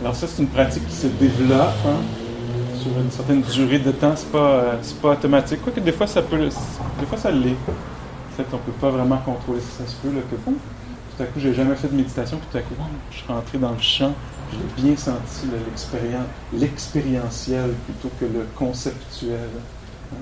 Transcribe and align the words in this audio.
Alors 0.00 0.16
ça, 0.16 0.26
c'est 0.26 0.42
une 0.42 0.48
pratique 0.48 0.84
qui 0.88 0.96
se 0.96 1.06
développe 1.06 1.60
hein, 1.86 2.00
sur 2.76 2.90
une 2.98 3.10
certaine 3.10 3.42
durée 3.42 3.78
de 3.78 3.92
temps. 3.92 4.14
C'est 4.16 4.32
pas, 4.32 4.38
euh, 4.38 4.76
pas 5.00 5.12
automatique. 5.12 5.62
Quoique 5.62 5.78
des 5.78 5.92
fois, 5.92 6.08
ça 6.08 6.22
peut, 6.22 6.36
des 6.38 7.06
fois, 7.06 7.16
ça 7.16 7.30
l'est. 7.30 7.50
En 7.52 8.36
fait, 8.36 8.46
on 8.52 8.58
peut 8.58 8.72
pas 8.80 8.90
vraiment 8.90 9.18
contrôler 9.18 9.60
si 9.60 9.82
ça 9.82 9.86
se 9.86 9.94
peut. 9.96 10.08
Là, 10.12 10.22
que, 10.28 10.34
bon, 10.44 10.54
tout 11.16 11.22
à 11.22 11.26
coup, 11.26 11.38
j'ai 11.38 11.54
jamais 11.54 11.76
fait 11.76 11.86
de 11.86 11.94
méditation, 11.94 12.40
tout 12.50 12.58
à 12.58 12.62
coup, 12.62 12.74
je 13.12 13.16
suis 13.16 13.26
rentré 13.28 13.58
dans 13.58 13.70
le 13.70 13.80
champ. 13.80 14.12
J'ai 14.50 14.82
bien 14.82 14.96
senti 14.96 15.46
l'expérientiel 16.52 17.70
plutôt 17.84 18.10
que 18.18 18.24
le 18.24 18.46
conceptuel. 18.56 19.50
Hein. 20.12 20.16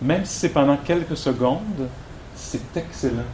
Même 0.00 0.24
si 0.24 0.38
c'est 0.38 0.50
pendant 0.50 0.76
quelques 0.76 1.16
secondes, 1.16 1.88
c'est 2.36 2.76
excellent. 2.76 3.24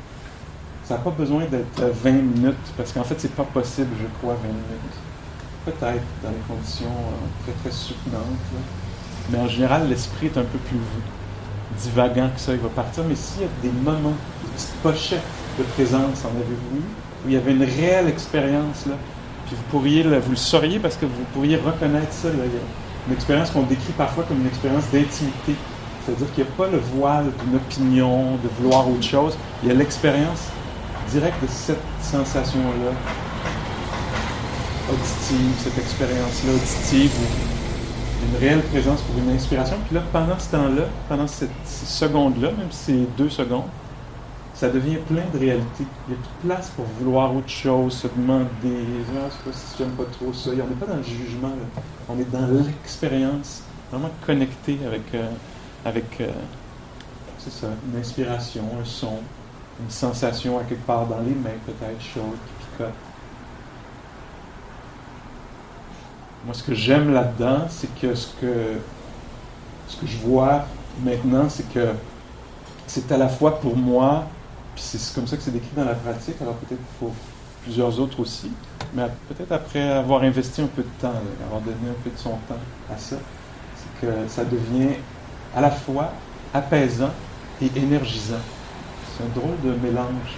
Ça 0.89 0.95
n'a 0.95 1.01
pas 1.01 1.11
besoin 1.11 1.45
d'être 1.45 1.83
20 2.03 2.13
minutes, 2.13 2.57
parce 2.75 2.93
qu'en 2.93 3.05
fait, 3.05 3.17
c'est 3.21 3.35
pas 3.35 3.45
possible, 3.45 3.91
je 4.01 4.07
crois, 4.19 4.35
20 4.43 4.49
minutes 4.49 4.99
peut-être 5.71 6.03
dans 6.23 6.31
des 6.31 6.45
conditions 6.49 6.87
euh, 6.87 7.45
très, 7.45 7.53
très 7.61 7.77
soutenantes. 7.77 8.23
Mais 9.31 9.39
en 9.39 9.49
général, 9.49 9.89
l'esprit 9.89 10.27
est 10.27 10.39
un 10.39 10.45
peu 10.45 10.59
plus 10.59 10.79
divagant 11.79 12.31
que 12.35 12.41
ça. 12.41 12.53
Il 12.53 12.61
va 12.61 12.69
partir. 12.69 13.05
Mais 13.07 13.15
s'il 13.15 13.43
y 13.43 13.45
a 13.45 13.49
des 13.63 13.69
moments, 13.69 14.17
des 14.43 14.51
petites 14.55 14.75
pochettes 14.83 15.21
de 15.59 15.65
présence, 15.65 16.25
en 16.25 16.31
avez-vous 16.31 16.79
où 17.25 17.29
il 17.29 17.35
y 17.35 17.37
avait 17.37 17.53
une 17.53 17.65
réelle 17.65 18.09
expérience, 18.09 18.87
là, 18.87 18.95
puis 19.47 19.57
vous 19.57 19.71
pourriez, 19.71 20.03
vous 20.03 20.31
le 20.31 20.37
sauriez 20.37 20.79
parce 20.79 20.97
que 20.97 21.05
vous 21.05 21.25
pourriez 21.35 21.57
reconnaître 21.57 22.13
ça. 22.13 22.29
Là. 22.29 22.45
Une 23.07 23.15
expérience 23.15 23.51
qu'on 23.51 23.63
décrit 23.63 23.93
parfois 23.93 24.25
comme 24.25 24.41
une 24.41 24.47
expérience 24.47 24.85
d'intimité. 24.93 25.55
C'est-à-dire 26.05 26.33
qu'il 26.35 26.45
n'y 26.45 26.51
a 26.51 26.53
pas 26.55 26.67
le 26.69 26.79
voile 26.79 27.27
d'une 27.45 27.57
opinion, 27.57 28.37
de 28.37 28.49
vouloir 28.59 28.89
autre 28.89 29.03
chose. 29.03 29.37
Il 29.63 29.69
y 29.69 29.73
a 29.73 29.75
l'expérience 29.75 30.49
directe 31.11 31.43
de 31.43 31.49
cette 31.49 31.83
sensation-là 32.03 32.93
auditive, 34.91 35.53
cette 35.59 35.79
expérience-là 35.79 36.53
auditive, 36.53 37.13
une 38.31 38.39
réelle 38.39 38.63
présence 38.63 39.01
pour 39.03 39.19
une 39.19 39.31
inspiration. 39.31 39.77
Puis 39.87 39.95
là, 39.95 40.03
pendant 40.13 40.39
ce 40.39 40.51
temps-là, 40.51 40.85
pendant 41.09 41.27
cette, 41.27 41.51
ces 41.65 41.87
secondes-là, 41.87 42.51
même 42.53 42.71
si 42.71 42.85
c'est 42.85 43.17
deux 43.17 43.31
secondes, 43.31 43.69
ça 44.55 44.69
devient 44.69 44.97
plein 44.97 45.23
de 45.33 45.39
réalité. 45.39 45.85
Il 46.09 46.15
n'y 46.15 46.19
a 46.19 46.21
plus 46.21 46.43
de 46.43 46.49
place 46.49 46.71
pour 46.71 46.85
vouloir 46.99 47.35
autre 47.35 47.49
chose, 47.49 47.93
se 47.93 48.09
demander 48.09 48.49
ah, 48.65 49.29
je 49.29 49.33
sais 49.33 49.51
pas 49.51 49.53
si 49.53 49.79
j'aime 49.79 49.91
pas 49.91 50.05
trop 50.05 50.33
ça. 50.33 50.51
On 50.51 50.55
n'est 50.55 50.75
pas 50.75 50.87
dans 50.87 50.97
le 50.97 51.03
jugement, 51.03 51.53
on 52.09 52.19
est 52.19 52.31
dans 52.31 52.47
l'expérience, 52.65 53.63
vraiment 53.93 54.11
connecté 54.27 54.79
avec, 54.85 55.15
euh, 55.15 55.31
avec 55.85 56.21
euh, 56.21 56.27
ça, 57.39 57.69
une 57.93 58.01
inspiration, 58.01 58.65
un 58.81 58.85
son, 58.85 59.19
une 59.81 59.91
sensation 59.91 60.59
à 60.59 60.65
quelque 60.65 60.87
part 60.87 61.07
dans 61.07 61.21
les 61.21 61.35
mains, 61.35 61.59
peut-être 61.67 62.01
chaude, 62.03 62.37
qui 62.47 62.67
picote. 62.73 62.95
Moi, 66.45 66.55
ce 66.55 66.63
que 66.63 66.75
j'aime 66.75 67.13
là-dedans, 67.13 67.67
c'est 67.69 67.93
que 68.01 68.15
ce, 68.15 68.29
que 68.41 68.79
ce 69.89 69.97
que 69.97 70.07
je 70.07 70.19
vois 70.19 70.65
maintenant, 71.03 71.49
c'est 71.49 71.69
que 71.73 71.89
c'est 72.87 73.11
à 73.13 73.17
la 73.17 73.29
fois 73.29 73.61
pour 73.61 73.77
moi, 73.77 74.27
puis 74.75 74.85
c'est 74.85 75.15
comme 75.15 75.27
ça 75.27 75.37
que 75.37 75.43
c'est 75.43 75.51
décrit 75.51 75.75
dans 75.77 75.85
la 75.85 75.95
pratique, 75.95 76.41
alors 76.41 76.55
peut-être 76.55 76.81
pour 76.99 77.13
plusieurs 77.63 78.01
autres 78.01 78.21
aussi, 78.21 78.51
mais 78.95 79.05
peut-être 79.29 79.53
après 79.53 79.91
avoir 79.91 80.23
investi 80.23 80.63
un 80.63 80.67
peu 80.67 80.83
de 80.83 80.89
temps, 81.01 81.13
avoir 81.45 81.61
donné 81.61 81.91
un 81.91 82.03
peu 82.03 82.11
de 82.11 82.19
son 82.19 82.31
temps 82.31 82.57
à 82.93 82.97
ça, 82.97 83.17
c'est 83.77 84.07
que 84.07 84.29
ça 84.29 84.45
devient 84.45 84.95
à 85.55 85.61
la 85.61 85.71
fois 85.71 86.13
apaisant 86.55 87.11
et 87.61 87.71
énergisant. 87.77 88.41
C'est 89.19 89.25
un 89.25 89.29
drôle 89.41 89.57
de 89.65 89.73
mélange. 89.85 90.37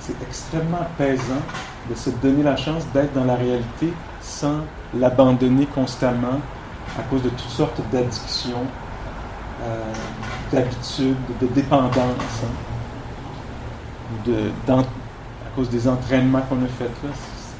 C'est 0.00 0.20
extrêmement 0.22 0.80
apaisant 0.80 1.40
de 1.88 1.94
se 1.94 2.10
donner 2.10 2.42
la 2.42 2.56
chance 2.56 2.84
d'être 2.92 3.14
dans 3.14 3.24
la 3.24 3.36
réalité 3.36 3.92
sans 4.20 4.62
l'abandonner 4.98 5.66
constamment 5.66 6.40
à 6.98 7.02
cause 7.02 7.22
de 7.22 7.28
toutes 7.28 7.50
sortes 7.50 7.80
d'addictions, 7.92 8.64
euh, 9.62 9.92
d'habitudes, 10.52 11.14
de 11.40 11.46
dépendance, 11.46 12.42
hein. 12.42 12.48
à 14.72 14.82
cause 15.54 15.70
des 15.70 15.86
entraînements 15.86 16.42
qu'on 16.48 16.64
a 16.64 16.68
faits. 16.68 16.90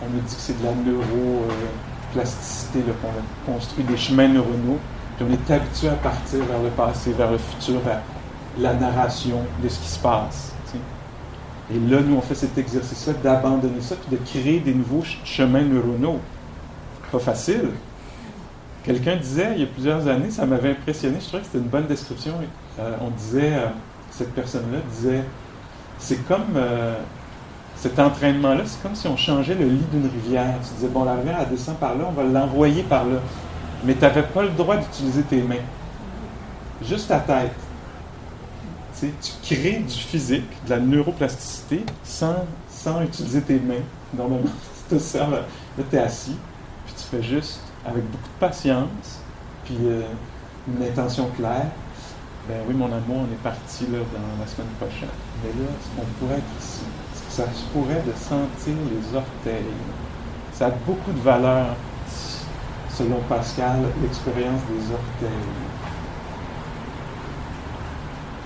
On 0.02 0.06
a 0.06 0.20
dit 0.26 0.34
que 0.34 0.40
c'est 0.40 0.60
de 0.60 0.64
la 0.64 0.72
neuroplasticité, 0.72 2.80
qu'on 3.00 3.08
a 3.08 3.22
construit 3.54 3.84
des 3.84 3.96
chemins 3.96 4.26
neuronaux, 4.28 4.80
puis 5.16 5.24
on 5.28 5.32
est 5.32 5.50
habitué 5.50 5.88
à 5.88 5.92
partir 5.92 6.44
vers 6.44 6.60
le 6.62 6.68
passé, 6.70 7.12
vers 7.12 7.30
le 7.30 7.38
futur, 7.38 7.78
vers 7.80 8.00
la 8.58 8.74
narration 8.74 9.38
de 9.62 9.68
ce 9.68 9.78
qui 9.78 9.88
se 9.88 10.00
passe. 10.00 10.55
Et 11.74 11.78
là, 11.90 12.00
nous, 12.00 12.16
on 12.16 12.20
fait 12.20 12.34
cet 12.34 12.56
exercice-là 12.58 13.14
d'abandonner 13.22 13.80
ça, 13.80 13.96
puis 13.96 14.16
de 14.16 14.22
créer 14.24 14.60
des 14.60 14.74
nouveaux 14.74 15.02
chemins 15.24 15.62
neuronaux 15.62 16.20
pas 17.10 17.18
facile. 17.18 17.70
Quelqu'un 18.84 19.16
disait, 19.16 19.52
il 19.56 19.60
y 19.60 19.64
a 19.64 19.66
plusieurs 19.66 20.06
années, 20.06 20.30
ça 20.30 20.46
m'avait 20.46 20.70
impressionné, 20.70 21.16
je 21.20 21.26
trouvais 21.26 21.40
que 21.40 21.46
c'était 21.46 21.58
une 21.58 21.64
bonne 21.64 21.86
description. 21.86 22.34
Euh, 22.78 22.96
on 23.00 23.10
disait, 23.10 23.54
euh, 23.54 23.66
cette 24.10 24.32
personne-là 24.32 24.78
disait, 24.90 25.24
c'est 25.98 26.26
comme 26.26 26.54
euh, 26.54 26.94
cet 27.74 27.98
entraînement-là, 27.98 28.62
c'est 28.64 28.80
comme 28.82 28.94
si 28.94 29.08
on 29.08 29.16
changeait 29.16 29.54
le 29.54 29.66
lit 29.66 29.84
d'une 29.92 30.08
rivière. 30.08 30.54
Tu 30.62 30.74
disais, 30.74 30.88
bon, 30.88 31.04
la 31.04 31.14
rivière, 31.14 31.38
elle 31.40 31.48
descend 31.48 31.76
par 31.76 31.96
là, 31.96 32.04
on 32.08 32.12
va 32.12 32.22
l'envoyer 32.22 32.82
par 32.84 33.04
là. 33.04 33.18
Mais 33.84 33.94
tu 33.94 34.00
n'avais 34.00 34.22
pas 34.22 34.42
le 34.42 34.50
droit 34.50 34.76
d'utiliser 34.76 35.22
tes 35.22 35.42
mains. 35.42 35.56
Juste 36.82 37.08
ta 37.08 37.18
tête. 37.18 37.54
Tu, 39.00 39.12
tu 39.20 39.54
crées 39.54 39.78
du 39.80 39.94
physique, 39.94 40.48
de 40.66 40.70
la 40.70 40.80
neuroplasticité, 40.80 41.84
sans, 42.02 42.44
sans 42.70 43.02
utiliser 43.02 43.42
tes 43.42 43.58
mains. 43.58 43.84
Normalement, 44.14 44.50
tu 44.88 44.96
te 44.96 45.00
sers, 45.00 45.30
là, 45.30 45.42
tu 45.90 45.96
es 45.96 45.98
assis, 45.98 46.36
fais 47.10 47.22
juste 47.22 47.60
avec 47.84 48.04
beaucoup 48.10 48.28
de 48.28 48.40
patience, 48.40 49.20
puis 49.64 49.78
euh, 49.84 50.02
une 50.68 50.82
intention 50.82 51.30
claire. 51.36 51.70
Ben 52.48 52.58
oui, 52.68 52.74
mon 52.74 52.86
amour, 52.86 53.26
on 53.28 53.32
est 53.32 53.42
parti 53.42 53.86
là, 53.86 53.98
dans 53.98 54.40
la 54.40 54.46
semaine 54.46 54.68
prochaine. 54.78 55.08
Mais 55.42 55.50
là, 55.50 55.68
qu'on 55.96 56.06
pourrait 56.18 56.38
être 56.38 56.56
ici, 56.60 56.84
ça 57.28 57.44
se 57.52 57.64
pourrait 57.72 58.02
de 58.06 58.12
sentir 58.12 58.74
les 58.90 59.16
orteils. 59.16 59.74
Ça 60.52 60.66
a 60.66 60.70
beaucoup 60.70 61.12
de 61.12 61.20
valeur, 61.20 61.76
selon 62.88 63.20
Pascal, 63.28 63.92
l'expérience 64.00 64.62
des 64.66 64.92
orteils. 64.92 65.42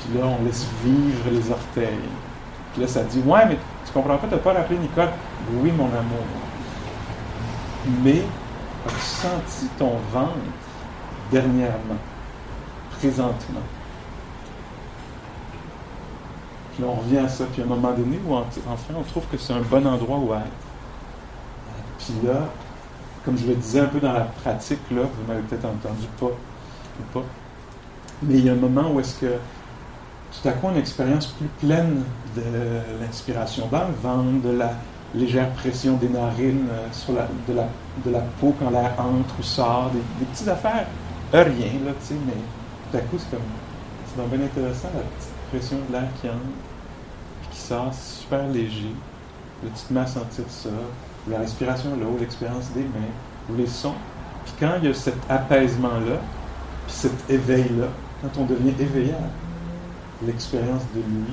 Puis 0.01 0.19
là, 0.19 0.27
on 0.27 0.45
laisse 0.45 0.67
vivre 0.85 1.31
les 1.31 1.51
orteils. 1.51 2.09
Puis 2.73 2.83
là, 2.83 2.89
ça 2.89 3.03
dit 3.05 3.23
Ouais, 3.25 3.47
mais 3.47 3.59
tu 3.87 3.93
comprends 3.93 4.17
pas, 4.17 4.27
tu 4.27 4.35
n'as 4.35 4.41
pas 4.41 4.53
rappelé 4.53 4.79
Nicole? 4.79 5.09
Oui, 5.55 5.71
mon 5.73 5.87
amour. 5.87 6.25
Mais 8.03 8.23
As-tu 8.87 9.01
senti 9.01 9.67
ton 9.79 9.97
ventre 10.11 10.33
dernièrement, 11.31 11.99
présentement? 12.99 13.61
Puis 16.73 16.83
là, 16.83 16.89
on 16.89 16.95
revient 16.95 17.19
à 17.19 17.29
ça, 17.29 17.45
puis 17.53 17.61
à 17.61 17.67
un 17.67 17.69
moment 17.69 17.93
donné, 17.93 18.19
où 18.27 18.35
enfin, 18.35 18.95
on 18.97 19.03
trouve 19.03 19.27
que 19.27 19.37
c'est 19.37 19.53
un 19.53 19.61
bon 19.61 19.87
endroit 19.87 20.17
où 20.17 20.33
être. 20.33 20.47
Puis 21.99 22.15
là, 22.27 22.49
comme 23.23 23.37
je 23.37 23.47
le 23.49 23.55
disais 23.55 23.81
un 23.81 23.87
peu 23.87 24.01
dans 24.01 24.15
la 24.15 24.21
pratique, 24.21 24.81
là, 24.91 25.03
vous 25.03 25.29
m'avez 25.29 25.43
peut-être 25.43 25.67
entendu 25.67 26.07
pas 26.19 26.27
ou 26.27 27.13
pas, 27.13 27.27
mais 28.23 28.39
il 28.39 28.47
y 28.47 28.49
a 28.49 28.53
un 28.53 28.57
moment 28.57 28.93
où 28.93 29.01
est-ce 29.01 29.21
que 29.21 29.35
tout 30.31 30.49
à 30.49 30.53
coup, 30.53 30.69
une 30.69 30.77
expérience 30.77 31.27
plus 31.27 31.49
pleine 31.67 32.03
de 32.37 32.43
l'inspiration 33.01 33.67
dans 33.71 33.89
le 33.89 33.95
ventre, 34.01 34.49
de 34.49 34.57
la, 34.57 34.73
légère 35.15 35.51
pression 35.51 35.97
des 35.97 36.09
narines 36.09 36.67
euh, 36.71 36.87
sur 36.93 37.15
la, 37.15 37.27
de, 37.49 38.11
la, 38.11 38.21
peau 38.41 38.55
quand 38.59 38.71
l'air 38.71 38.93
entre 38.99 39.39
ou 39.39 39.43
sort, 39.43 39.91
des, 39.93 40.25
petites 40.27 40.49
affaires, 40.49 40.87
rien, 41.33 41.73
là, 41.85 41.93
tu 42.01 42.07
sais, 42.07 42.15
mais 42.27 42.35
tout 42.91 42.97
à 42.97 43.01
coup, 43.01 43.17
c'est 43.19 43.31
comme, 43.31 43.47
c'est 44.07 44.37
bien 44.37 44.47
intéressant, 44.47 44.89
la 44.95 45.01
petite 45.01 45.33
pression 45.51 45.77
de 45.89 45.93
l'air 45.93 46.09
qui 46.21 46.29
entre, 46.29 46.37
puis 47.43 47.51
qui 47.53 47.59
sort, 47.59 47.93
super 47.93 48.47
léger. 48.49 48.95
Te 49.63 49.93
mets 49.93 50.01
à 50.01 50.07
sentir 50.07 50.45
ça, 50.49 50.71
la 51.29 51.39
respiration 51.39 51.91
là, 51.91 52.07
ou 52.07 52.19
l'expérience 52.19 52.71
des 52.71 52.81
mains, 52.81 53.13
ou 53.51 53.57
les 53.57 53.67
sons. 53.67 53.95
Puis 54.45 54.55
quand 54.59 54.73
il 54.81 54.89
y 54.89 54.91
a 54.91 54.95
cet 54.95 55.19
apaisement-là, 55.29 56.17
puis 56.87 56.97
cet 56.97 57.29
éveil-là, 57.29 57.89
quand 58.23 58.41
on 58.41 58.45
devient 58.47 58.75
éveillé 58.81 59.13
l'expérience 60.27 60.83
de 60.95 61.01
lui, 61.01 61.33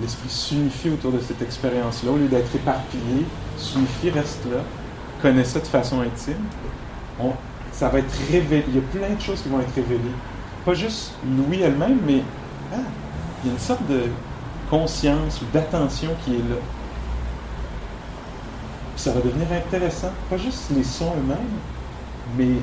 l'esprit 0.00 0.28
s'unifie 0.28 0.90
autour 0.90 1.12
de 1.12 1.20
cette 1.20 1.42
expérience-là, 1.42 2.10
au 2.10 2.16
lieu 2.16 2.28
d'être 2.28 2.54
éparpillé, 2.54 3.26
s'unifie, 3.56 4.10
reste 4.10 4.44
là, 4.50 4.60
connaît 5.20 5.44
ça 5.44 5.60
de 5.60 5.66
façon 5.66 6.00
intime. 6.00 6.44
ça 7.72 7.88
va 7.88 7.98
être 7.98 8.14
révélé. 8.30 8.64
Il 8.68 8.76
y 8.76 8.78
a 8.78 8.82
plein 8.82 9.14
de 9.14 9.20
choses 9.20 9.42
qui 9.42 9.48
vont 9.48 9.60
être 9.60 9.74
révélées. 9.74 10.14
Pas 10.64 10.74
juste 10.74 11.12
Louis 11.24 11.60
elle-même, 11.62 11.98
mais 12.06 12.22
ah, 12.72 12.76
il 13.42 13.48
y 13.48 13.50
a 13.50 13.52
une 13.54 13.60
sorte 13.60 13.86
de 13.86 14.02
conscience 14.68 15.40
ou 15.42 15.44
d'attention 15.52 16.10
qui 16.24 16.34
est 16.34 16.38
là. 16.38 16.56
ça 18.96 19.12
va 19.12 19.20
devenir 19.20 19.46
intéressant. 19.52 20.10
Pas 20.28 20.36
juste 20.36 20.70
les 20.74 20.84
sons 20.84 21.12
eux-mêmes, 21.18 21.38
mais 22.38 22.60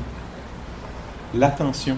l'attention, 1.33 1.97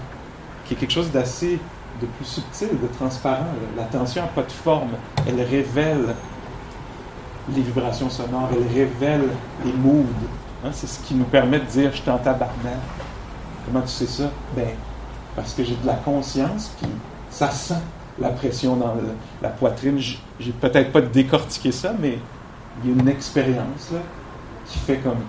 qui 0.66 0.74
est 0.74 0.78
quelque 0.78 0.94
chose 0.94 1.12
d'assez 1.12 1.60
de 2.02 2.06
plus 2.06 2.26
subtil, 2.26 2.70
de 2.70 2.88
transparent. 2.98 3.46
L'attention 3.78 4.24
n'a 4.24 4.28
pas 4.30 4.44
de 4.44 4.52
forme. 4.52 4.92
Elle 5.28 5.42
révèle 5.42 6.16
les 7.56 7.62
vibrations 7.62 8.10
sonores, 8.10 8.50
elle 8.52 8.68
révèle 8.68 9.30
les 9.66 9.74
moods. 9.74 10.06
Hein, 10.64 10.70
c'est 10.72 10.88
ce 10.88 11.00
qui 11.00 11.16
nous 11.16 11.26
permet 11.26 11.60
de 11.60 11.66
dire 11.66 11.92
je 11.94 12.02
t'entends 12.02 12.24
tabarnak. 12.24 12.80
Comment 13.66 13.82
tu 13.82 13.90
sais 13.90 14.06
ça? 14.06 14.30
Ben, 14.56 14.70
parce 15.36 15.54
que 15.54 15.64
j'ai 15.64 15.76
de 15.76 15.88
la 15.88 15.96
conscience, 15.96 16.72
puis 16.80 16.90
ça 17.30 17.50
sent 17.50 17.82
la 18.20 18.30
pression 18.30 18.76
dans 18.76 18.94
la 19.42 19.50
poitrine. 19.50 20.00
J'ai 20.00 20.52
peut-être 20.52 20.92
pas 20.92 21.02
décortiqué 21.02 21.72
ça, 21.72 21.94
mais 21.98 22.20
il 22.84 22.90
y 22.90 22.94
a 22.94 23.02
une 23.02 23.08
expérience 23.08 23.92
qui 24.68 24.80
fait 24.80 24.98
comme. 24.98 25.22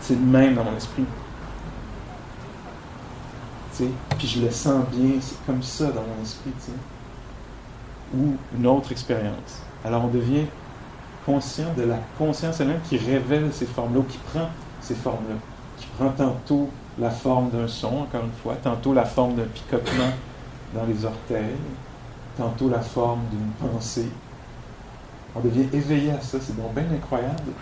C'est 0.00 0.14
le 0.14 0.20
même 0.20 0.54
dans 0.54 0.64
mon 0.64 0.76
esprit. 0.76 1.04
Puis 4.18 4.26
je 4.26 4.40
le 4.40 4.50
sens 4.50 4.84
bien, 4.92 5.12
c'est 5.20 5.44
comme 5.46 5.62
ça 5.62 5.86
dans 5.86 6.02
mon 6.02 6.22
esprit. 6.22 6.52
Ou 8.14 8.36
une 8.56 8.66
autre 8.66 8.92
expérience. 8.92 9.62
Alors 9.84 10.04
on 10.04 10.08
devient 10.08 10.46
conscient 11.24 11.72
de 11.76 11.82
la 11.82 11.98
conscience 12.18 12.60
elle-même 12.60 12.80
qui 12.88 12.98
révèle 12.98 13.52
ces 13.52 13.66
formes-là, 13.66 14.00
ou 14.00 14.04
qui 14.04 14.18
prend 14.18 14.48
ces 14.80 14.94
formes-là, 14.94 15.34
qui 15.78 15.86
prend 15.98 16.10
tantôt 16.10 16.70
la 16.98 17.10
forme 17.10 17.50
d'un 17.50 17.66
son, 17.66 17.98
encore 17.98 18.24
une 18.24 18.42
fois, 18.42 18.54
tantôt 18.62 18.94
la 18.94 19.04
forme 19.04 19.34
d'un 19.34 19.44
picotement 19.44 20.12
dans 20.72 20.84
les 20.86 21.04
orteils, 21.04 21.56
tantôt 22.36 22.68
la 22.68 22.80
forme 22.80 23.22
d'une 23.30 23.70
pensée. 23.70 24.08
On 25.34 25.40
devient 25.40 25.66
éveillé 25.72 26.12
à 26.12 26.20
ça, 26.20 26.38
c'est 26.40 26.56
donc 26.56 26.72
bien 26.74 26.86
incroyable 26.94 27.52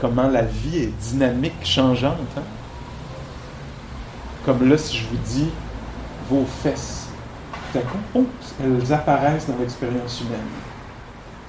comment 0.00 0.28
la 0.28 0.42
vie 0.42 0.78
est 0.78 0.92
dynamique, 1.00 1.64
changeante. 1.64 2.18
Hein? 2.36 2.42
Comme 4.44 4.68
là, 4.68 4.76
si 4.76 4.98
je 4.98 5.06
vous 5.06 5.16
dis 5.24 5.50
vos 6.28 6.44
fesses, 6.62 7.08
tout 7.72 7.78
à 7.78 7.82
coup, 7.82 8.26
elles 8.62 8.92
apparaissent 8.92 9.46
dans 9.48 9.56
l'expérience 9.58 10.20
humaine. 10.20 10.40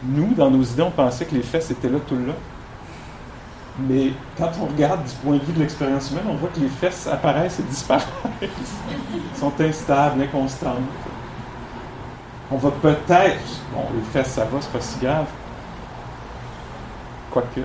Nous, 0.04 0.34
dans 0.34 0.50
nos 0.50 0.64
idées, 0.64 0.84
on 0.84 0.92
pensait 0.92 1.26
que 1.26 1.36
les 1.36 1.44
fesses 1.44 1.72
étaient 1.72 1.90
là 1.90 2.00
tout 2.08 2.16
le. 2.16 2.34
Mais 3.80 4.14
quand 4.38 4.52
on 4.62 4.68
regarde 4.68 5.04
du 5.04 5.14
point 5.16 5.36
de 5.36 5.44
vue 5.44 5.52
de 5.52 5.60
l'expérience 5.60 6.10
humaine, 6.12 6.26
on 6.30 6.36
voit 6.36 6.50
que 6.50 6.60
les 6.62 6.70
fesses 6.70 7.08
apparaissent 7.08 7.60
et 7.60 7.64
disparaissent, 7.64 8.08
sont 9.38 9.52
instables, 9.60 10.22
inconstantes. 10.22 10.76
On 12.50 12.58
va 12.58 12.72
peut-être, 12.72 13.62
bon, 13.74 13.82
les 13.94 14.04
fesses, 14.14 14.34
ça 14.34 14.46
va, 14.46 14.62
c'est 14.62 14.72
pas 14.72 14.80
si 14.80 15.00
grave, 15.00 15.26
quoique. 17.32 17.62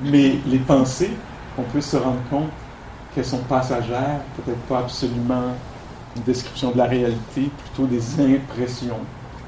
Mais 0.00 0.38
les 0.46 0.58
pensées, 0.58 1.16
on 1.58 1.62
peut 1.62 1.80
se 1.80 1.96
rendre 1.96 2.20
compte 2.30 2.50
qu'elles 3.14 3.24
sont 3.24 3.38
passagères, 3.38 4.20
peut-être 4.36 4.60
pas 4.62 4.80
absolument 4.80 5.54
une 6.16 6.22
description 6.22 6.70
de 6.70 6.78
la 6.78 6.84
réalité, 6.84 7.50
plutôt 7.64 7.86
des 7.86 8.20
impressions 8.20 8.98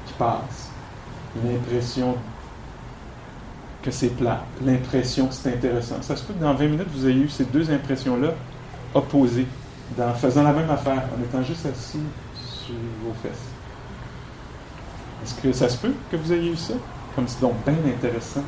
qui 0.05 0.13
passent. 0.13 0.69
L'impression 1.43 2.15
que 3.81 3.91
c'est 3.91 4.09
plat, 4.09 4.43
l'impression 4.63 5.27
que 5.27 5.33
c'est 5.33 5.53
intéressant. 5.53 6.01
Ça 6.01 6.15
se 6.15 6.23
peut 6.23 6.33
que 6.33 6.39
dans 6.39 6.53
20 6.53 6.67
minutes, 6.67 6.87
vous 6.93 7.07
ayez 7.07 7.21
eu 7.21 7.29
ces 7.29 7.45
deux 7.45 7.69
impressions-là 7.69 8.33
opposées, 8.93 9.47
en 9.99 10.13
faisant 10.13 10.43
la 10.43 10.53
même 10.53 10.69
affaire, 10.69 11.03
en 11.15 11.21
étant 11.23 11.43
juste 11.43 11.65
assis 11.65 11.99
sur 12.35 12.75
vos 13.03 13.13
fesses. 13.21 13.49
Est-ce 15.23 15.35
que 15.35 15.53
ça 15.53 15.69
se 15.69 15.77
peut 15.77 15.93
que 16.11 16.17
vous 16.17 16.33
ayez 16.33 16.51
eu 16.51 16.55
ça? 16.55 16.73
Comme 17.15 17.27
c'est 17.27 17.41
donc 17.41 17.53
bien 17.65 17.75
intéressant 17.85 18.43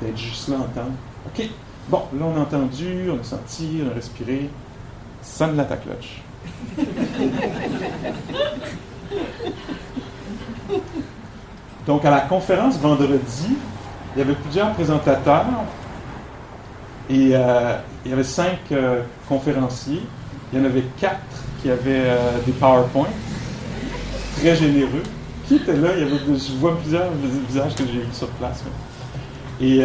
d'être 0.00 0.16
juste 0.16 0.48
là 0.48 0.56
entendre. 0.56 0.92
OK, 1.26 1.48
bon, 1.88 2.02
là 2.18 2.26
on 2.26 2.36
a 2.36 2.40
entendu, 2.42 3.08
on 3.10 3.20
a 3.20 3.24
senti, 3.24 3.82
on 3.84 3.90
a 3.90 3.94
respiré. 3.94 4.50
Sonne 5.22 5.56
la 5.56 5.64
ta 5.64 5.76
cloche. 5.76 6.22
Donc 11.86 12.04
à 12.04 12.10
la 12.10 12.20
conférence 12.20 12.78
vendredi, 12.78 13.56
il 14.14 14.18
y 14.18 14.22
avait 14.22 14.34
plusieurs 14.34 14.72
présentateurs 14.72 15.46
et 17.08 17.30
euh, 17.32 17.76
il 18.04 18.10
y 18.10 18.14
avait 18.14 18.24
cinq 18.24 18.58
euh, 18.72 19.02
conférenciers. 19.28 20.02
Il 20.52 20.58
y 20.58 20.62
en 20.62 20.64
avait 20.64 20.84
quatre 20.98 21.20
qui 21.60 21.70
avaient 21.70 22.04
euh, 22.06 22.38
des 22.44 22.52
PowerPoints 22.52 23.08
très 24.38 24.54
généreux. 24.54 25.02
Qui 25.46 25.56
était 25.56 25.76
là? 25.76 25.90
Il 25.96 26.00
y 26.00 26.06
avait, 26.06 26.18
je 26.18 26.56
vois 26.58 26.76
plusieurs 26.78 27.10
visages 27.48 27.74
que 27.74 27.84
j'ai 27.84 28.00
vus 28.00 28.12
sur 28.12 28.28
place. 28.30 28.62
Et, 29.60 29.82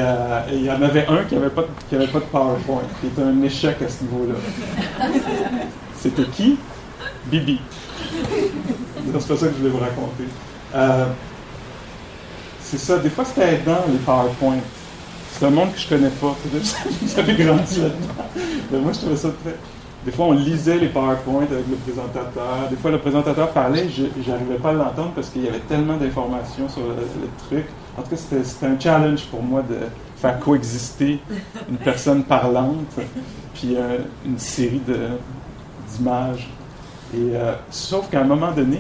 il 0.54 0.66
y 0.66 0.72
en 0.72 0.82
avait 0.82 1.08
un 1.08 1.24
qui 1.24 1.36
n'avait 1.36 1.50
pas, 1.50 1.64
pas 1.64 1.98
de 1.98 2.26
PowerPoint, 2.32 2.84
qui 3.00 3.08
était 3.08 3.22
un 3.22 3.42
échec 3.42 3.82
à 3.82 3.88
ce 3.88 4.04
niveau-là. 4.04 4.36
C'était 5.96 6.26
qui? 6.26 6.58
Bibi. 7.26 7.60
C'est 9.06 9.12
pas 9.12 9.20
ça 9.20 9.48
que 9.48 9.54
je 9.54 9.58
voulais 9.58 9.70
vous 9.70 9.80
raconter 9.80 10.26
c'est 12.72 12.78
ça. 12.78 12.98
Des 13.00 13.10
fois, 13.10 13.26
c'était 13.26 13.56
aidant, 13.56 13.84
les 13.92 13.98
PowerPoint. 13.98 14.60
C'est 15.32 15.46
un 15.46 15.50
monde 15.50 15.74
que 15.74 15.80
je 15.80 15.90
connais 15.90 16.10
pas. 16.10 16.36
Grandi 17.34 17.82
là-dedans. 17.82 18.82
Moi, 18.82 18.94
je 18.94 19.00
trouvais 19.00 19.18
ça 19.18 19.30
très. 19.44 19.56
Des 20.06 20.12
fois, 20.12 20.28
on 20.28 20.32
lisait 20.32 20.78
les 20.78 20.88
PowerPoint 20.88 21.44
avec 21.44 21.68
le 21.70 21.76
présentateur. 21.76 22.70
Des 22.70 22.78
fois, 22.78 22.92
le 22.92 23.00
présentateur 23.00 23.52
parlait, 23.52 23.88
je 23.90 24.32
n'arrivais 24.32 24.56
pas 24.56 24.70
à 24.70 24.74
l'entendre 24.74 25.12
parce 25.14 25.30
qu'il 25.30 25.44
y 25.44 25.48
avait 25.48 25.60
tellement 25.60 25.98
d'informations 25.98 26.70
sur 26.70 26.82
le, 26.82 26.96
truc. 27.50 27.66
En 27.98 28.02
tout 28.04 28.10
cas, 28.10 28.16
c'était 28.44 28.66
un 28.66 28.80
challenge 28.80 29.26
pour 29.26 29.44
moi 29.44 29.62
de 29.62 29.78
faire 30.18 30.40
coexister 30.40 31.20
une 31.70 31.78
personne 31.78 32.24
parlante 32.24 33.00
puis 33.54 33.76
euh, 33.76 34.00
une 34.26 34.40
série 34.40 34.82
d'images. 35.98 36.50
Euh, 37.14 37.56
sauf 37.70 38.10
qu'à 38.10 38.22
un 38.22 38.26
moment 38.26 38.52
donné, 38.52 38.80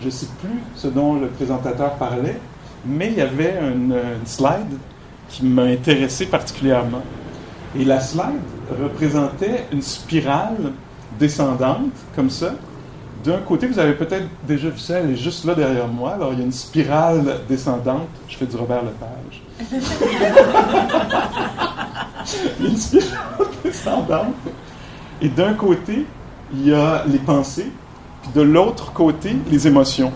je 0.00 0.06
ne 0.06 0.10
sais 0.10 0.28
plus 0.40 0.60
ce 0.76 0.88
dont 0.88 1.14
le 1.14 1.28
présentateur 1.28 1.94
parlait, 1.94 2.38
mais 2.86 3.08
il 3.08 3.14
y 3.14 3.20
avait 3.20 3.58
une, 3.60 3.96
slide 4.24 4.78
qui 5.28 5.44
m'a 5.44 5.62
intéressé 5.62 6.26
particulièrement. 6.26 7.02
Et 7.76 7.84
la 7.84 7.98
slide 7.98 8.40
représentait 8.80 9.66
une 9.72 9.82
spirale 9.82 10.72
descendante, 11.18 11.92
comme 12.14 12.30
ça. 12.30 12.54
D'un 13.24 13.38
côté, 13.38 13.66
vous 13.66 13.78
avez 13.78 13.94
peut-être 13.94 14.26
déjà 14.46 14.68
vu 14.68 14.78
ça, 14.78 14.98
elle 14.98 15.12
est 15.12 15.16
juste 15.16 15.46
là 15.46 15.54
derrière 15.54 15.88
moi. 15.88 16.12
Alors, 16.12 16.34
il 16.34 16.40
y 16.40 16.42
a 16.42 16.44
une 16.44 16.52
spirale 16.52 17.40
descendante. 17.48 18.08
Je 18.28 18.36
fais 18.36 18.44
du 18.44 18.54
Robert 18.54 18.82
Lepage. 18.82 19.42
une 22.60 22.76
spirale 22.76 23.46
descendante. 23.64 24.34
Et 25.22 25.28
d'un 25.28 25.54
côté, 25.54 26.06
il 26.52 26.68
y 26.68 26.74
a 26.74 27.04
les 27.06 27.18
pensées, 27.18 27.72
puis 28.22 28.30
de 28.34 28.42
l'autre 28.42 28.92
côté, 28.92 29.34
les 29.50 29.66
émotions. 29.66 30.12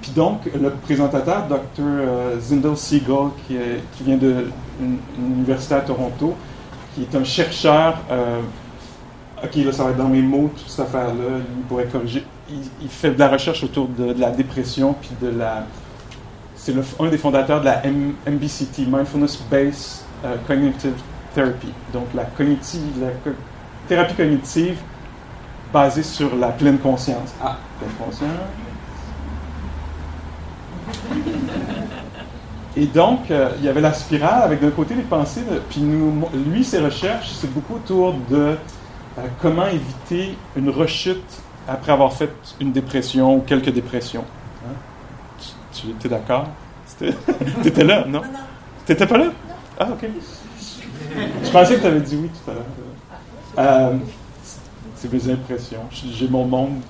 Puis 0.00 0.12
donc, 0.12 0.50
le 0.58 0.70
présentateur, 0.70 1.46
Dr. 1.48 1.58
Euh, 1.80 2.40
Zindel 2.40 2.76
Siegel, 2.76 3.28
qui, 3.46 3.58
vient 4.02 4.16
de 4.16 4.46
l'université 5.18 5.74
à 5.74 5.80
Toronto, 5.80 6.34
qui 6.94 7.02
est 7.02 7.14
un 7.14 7.24
chercheur, 7.24 7.98
euh, 8.10 8.40
ok, 9.44 9.56
là, 9.56 9.72
ça 9.72 9.84
va 9.84 9.90
être 9.90 9.96
dans 9.96 10.08
mes 10.08 10.22
mots, 10.22 10.50
toute 10.56 10.68
cette 10.68 10.86
affaire-là, 10.86 11.38
il 11.56 11.62
pourrait 11.64 11.86
corriger. 11.86 12.24
Il, 12.50 12.88
fait 12.88 13.10
de 13.10 13.18
la 13.18 13.28
recherche 13.28 13.64
autour 13.64 13.88
de, 13.88 14.14
la 14.18 14.30
dépression, 14.30 14.94
puis 15.00 15.10
de 15.20 15.28
la. 15.28 15.66
C'est 16.56 16.74
un 17.00 17.08
des 17.08 17.18
fondateurs 17.18 17.60
de 17.60 17.66
la 17.66 17.82
MBCT, 18.26 18.86
Mindfulness 18.86 19.42
Based 19.50 20.04
euh, 20.24 20.36
Cognitive 20.46 20.94
Therapy. 21.34 21.68
Donc, 21.92 22.06
la, 22.14 22.24
cognitive, 22.24 22.80
la 23.00 23.08
thérapie 23.88 24.14
cognitive 24.14 24.76
basée 25.72 26.02
sur 26.02 26.34
la 26.36 26.48
pleine 26.48 26.78
conscience. 26.78 27.34
Ah, 27.42 27.58
pleine 27.78 27.92
conscience 27.98 28.30
et 32.76 32.86
donc, 32.86 33.30
euh, 33.30 33.50
il 33.58 33.64
y 33.64 33.68
avait 33.68 33.80
la 33.80 33.92
spirale 33.92 34.42
avec 34.42 34.60
d'un 34.60 34.70
côté 34.70 34.94
les 34.94 35.02
pensées, 35.02 35.42
puis 35.70 35.80
nous, 35.80 36.28
lui, 36.50 36.64
ses 36.64 36.80
recherches, 36.80 37.30
c'est 37.32 37.52
beaucoup 37.52 37.74
autour 37.74 38.14
de 38.28 38.56
comment 39.40 39.66
éviter 39.66 40.36
une 40.56 40.70
rechute 40.70 41.42
après 41.68 41.92
avoir 41.92 42.12
fait 42.12 42.30
une 42.60 42.72
dépression 42.72 43.36
ou 43.36 43.40
quelques 43.40 43.70
dépressions? 43.70 44.24
Hein? 44.64 44.74
Tu, 45.72 46.06
es 46.06 46.08
d'accord? 46.08 46.48
Tu 46.98 47.08
étais 47.64 47.84
là, 47.84 48.04
non? 48.06 48.22
Tu 48.86 48.92
n'étais 48.92 49.06
pas 49.06 49.18
là? 49.18 49.26
Ah, 49.78 49.88
ok. 49.90 50.08
Je 51.44 51.50
pensais 51.50 51.76
que 51.76 51.80
tu 51.80 51.86
avais 51.86 52.00
dit 52.00 52.16
oui 52.16 52.28
tout 52.28 52.50
à 52.50 52.54
l'heure. 52.54 52.64
Euh, 53.58 53.96
c'est 54.96 55.12
mes 55.12 55.32
impressions. 55.32 55.82
J'ai 55.90 56.28
mon 56.28 56.44
monde 56.44 56.80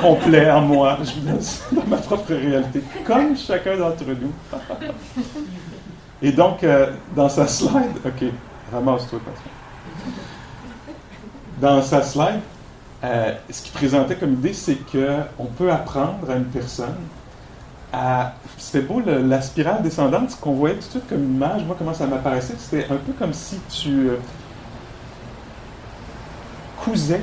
complet 0.00 0.50
en 0.50 0.62
moi. 0.62 0.98
Je 1.02 1.20
dans 1.76 1.86
ma 1.86 1.96
propre 1.98 2.34
réalité, 2.34 2.82
comme 3.06 3.36
chacun 3.36 3.76
d'entre 3.76 4.04
nous. 4.06 4.32
Et 6.22 6.32
donc, 6.32 6.64
euh, 6.64 6.92
dans 7.14 7.28
sa 7.28 7.46
slide, 7.46 7.96
OK, 8.04 8.24
ramasse-toi, 8.72 9.20
Dans 11.60 11.82
sa 11.82 12.02
slide, 12.02 12.40
euh, 13.04 13.32
ce 13.50 13.62
qu'il 13.62 13.72
présentait 13.72 14.16
comme 14.16 14.34
idée, 14.34 14.52
c'est 14.52 14.76
qu'on 14.76 15.44
peut 15.56 15.70
apprendre 15.70 16.30
à 16.30 16.36
une 16.36 16.44
personne 16.44 16.96
à. 17.92 18.32
C'était 18.56 18.86
beau, 18.86 19.00
la 19.06 19.40
spirale 19.40 19.82
descendante, 19.82 20.32
ce 20.32 20.36
qu'on 20.36 20.52
voyait 20.52 20.76
tout 20.76 20.86
de 20.86 20.90
suite 20.90 21.08
comme 21.08 21.24
image, 21.24 21.64
moi, 21.64 21.76
comment 21.78 21.94
ça 21.94 22.06
m'apparaissait, 22.06 22.54
c'était 22.58 22.86
un 22.92 22.96
peu 22.96 23.12
comme 23.18 23.32
si 23.32 23.58
tu 23.68 24.08
euh, 24.08 24.16
cousais 26.84 27.20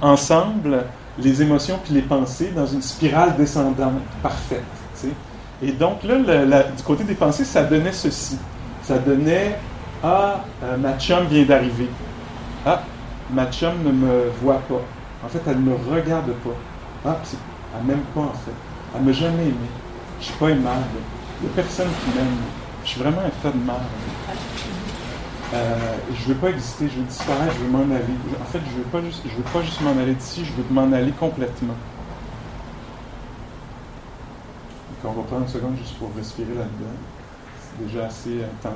ensemble 0.00 0.84
les 1.18 1.42
émotions 1.42 1.78
puis 1.84 1.94
les 1.94 2.02
pensées 2.02 2.52
dans 2.54 2.66
une 2.66 2.82
spirale 2.82 3.36
descendante 3.36 4.00
parfaite. 4.22 4.62
Et 5.62 5.72
donc 5.72 6.02
là, 6.04 6.62
du 6.62 6.82
côté 6.82 7.04
des 7.04 7.14
pensées, 7.14 7.44
ça 7.44 7.62
donnait 7.62 7.92
ceci. 7.92 8.38
Ça 8.82 8.98
donnait 8.98 9.58
Ah, 10.02 10.44
euh, 10.64 10.76
ma 10.78 10.98
chum 10.98 11.26
vient 11.26 11.44
d'arriver. 11.44 11.88
Ah, 12.64 12.82
ma 13.32 13.50
chum 13.50 13.82
ne 13.84 13.92
me 13.92 14.30
voit 14.42 14.60
pas. 14.68 14.82
En 15.24 15.28
fait, 15.28 15.40
elle 15.46 15.62
ne 15.62 15.70
me 15.70 15.74
regarde 15.74 16.32
pas. 16.32 16.56
Ah, 17.04 17.16
elle 17.76 17.86
m'aime 17.86 18.04
pas 18.14 18.20
en 18.22 18.32
fait. 18.32 18.52
Elle 18.94 19.02
m'a 19.02 19.12
jamais 19.12 19.44
aimé. 19.44 19.70
Je 20.20 20.26
suis 20.26 20.34
pas 20.34 20.50
aimable. 20.50 20.84
Il 21.40 21.46
n'y 21.46 21.52
a 21.52 21.56
personne 21.56 21.88
qui 21.88 22.18
m'aime. 22.18 22.36
Je 22.84 22.88
suis 22.88 23.00
vraiment 23.00 23.20
un 23.20 23.30
tas 23.42 23.50
de 23.50 23.64
mal. 23.64 23.80
Euh, 25.52 25.96
je 26.14 26.28
ne 26.28 26.34
veux 26.34 26.40
pas 26.40 26.50
exister, 26.50 26.88
je 26.88 26.98
veux 26.98 27.06
disparaître, 27.06 27.54
je 27.54 27.64
veux 27.64 27.70
m'en 27.70 27.82
aller. 27.82 28.14
En 28.40 28.44
fait, 28.44 28.60
je 28.64 28.78
ne 28.78 28.78
veux, 28.78 28.90
pas 28.90 29.02
juste, 29.02 29.24
veux 29.24 29.42
pas 29.52 29.62
juste 29.62 29.80
m'en 29.80 29.90
aller 29.90 30.14
d'ici, 30.14 30.44
je 30.44 30.52
veux 30.52 30.64
m'en 30.70 30.92
aller 30.92 31.10
complètement. 31.12 31.74
On 35.02 35.12
va 35.12 35.22
prendre 35.22 35.42
une 35.42 35.48
seconde 35.48 35.76
juste 35.76 35.96
pour 35.98 36.10
respirer 36.14 36.54
là-dedans. 36.54 36.94
C'est 37.58 37.86
déjà 37.86 38.06
assez 38.06 38.44
intense. 38.44 38.74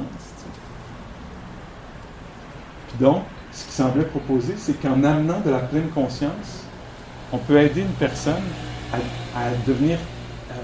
Puis 2.88 2.98
donc, 2.98 3.22
ce 3.54 3.64
qui 3.66 3.72
semblait 3.72 4.04
proposer, 4.04 4.54
c'est 4.58 4.80
qu'en 4.80 5.04
amenant 5.04 5.40
de 5.40 5.50
la 5.50 5.60
pleine 5.60 5.88
conscience, 5.90 6.64
on 7.32 7.38
peut 7.38 7.58
aider 7.60 7.82
une 7.82 7.86
personne 7.98 8.42
à, 8.92 9.50
devenir 9.66 9.98
euh, 10.50 10.54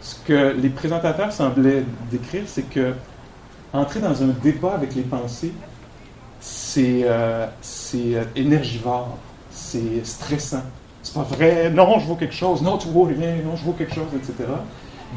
ce 0.00 0.16
que 0.24 0.56
les 0.56 0.70
présentateurs 0.70 1.32
semblaient 1.32 1.84
décrire, 2.10 2.42
c'est 2.46 2.68
que 2.68 2.94
entrer 3.72 4.00
dans 4.00 4.22
un 4.22 4.28
débat 4.42 4.74
avec 4.74 4.94
les 4.94 5.02
pensées, 5.02 5.52
c'est 6.40 7.02
euh, 7.04 7.46
euh, 7.94 8.24
énergivore, 8.34 9.18
c'est 9.50 10.04
stressant. 10.04 10.62
C'est 11.02 11.14
pas 11.14 11.22
vrai, 11.22 11.70
non, 11.70 11.98
je 11.98 12.06
vois 12.06 12.16
quelque 12.16 12.34
chose, 12.34 12.62
non, 12.62 12.78
tu 12.78 12.88
vois 12.88 13.08
rien, 13.08 13.36
non, 13.44 13.56
je 13.56 13.64
vois 13.64 13.74
quelque 13.76 13.94
chose, 13.94 14.08
etc. 14.14 14.48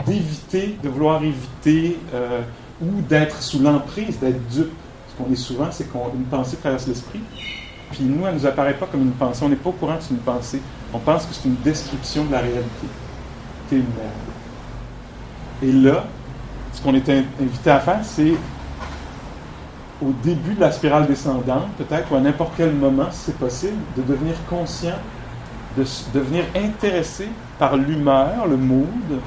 D'éviter, 0.05 0.77
de 0.81 0.89
vouloir 0.89 1.21
éviter 1.23 1.97
ou 2.81 3.01
d'être 3.01 3.41
sous 3.41 3.59
l'emprise, 3.59 4.19
d'être 4.19 4.47
dupe. 4.47 4.71
Ce 5.11 5.23
qu'on 5.23 5.31
est 5.31 5.35
souvent, 5.35 5.67
c'est 5.71 5.91
qu'une 5.91 6.23
pensée 6.29 6.57
traverse 6.57 6.87
l'esprit, 6.87 7.21
puis 7.91 8.03
nous, 8.03 8.25
elle 8.25 8.35
ne 8.35 8.39
nous 8.39 8.45
apparaît 8.45 8.73
pas 8.73 8.85
comme 8.85 9.01
une 9.01 9.11
pensée. 9.11 9.43
On 9.43 9.49
n'est 9.49 9.55
pas 9.55 9.69
au 9.69 9.73
courant 9.73 9.97
que 9.97 10.03
c'est 10.03 10.13
une 10.13 10.21
pensée. 10.21 10.61
On 10.93 10.99
pense 10.99 11.25
que 11.25 11.33
c'est 11.33 11.47
une 11.47 11.55
description 11.55 12.25
de 12.25 12.31
la 12.31 12.39
réalité. 12.39 12.87
T'es 13.69 13.75
une 13.77 13.81
merde. 13.81 14.31
Et 15.61 15.71
là, 15.71 16.05
ce 16.73 16.81
qu'on 16.81 16.95
est 16.95 17.09
invité 17.09 17.69
à 17.69 17.79
faire, 17.79 17.99
c'est 18.03 18.33
au 20.01 20.11
début 20.23 20.55
de 20.55 20.61
la 20.61 20.71
spirale 20.71 21.05
descendante, 21.05 21.67
peut-être, 21.77 22.11
ou 22.11 22.15
à 22.15 22.21
n'importe 22.21 22.53
quel 22.57 22.73
moment, 22.73 23.07
si 23.11 23.25
c'est 23.25 23.37
possible, 23.37 23.77
de 23.95 24.01
devenir 24.01 24.33
conscient, 24.49 24.95
de 25.77 25.85
devenir 26.13 26.45
intéressé 26.55 27.27
par 27.59 27.77
l'humeur, 27.77 28.47
le 28.49 28.57
mood, 28.57 29.19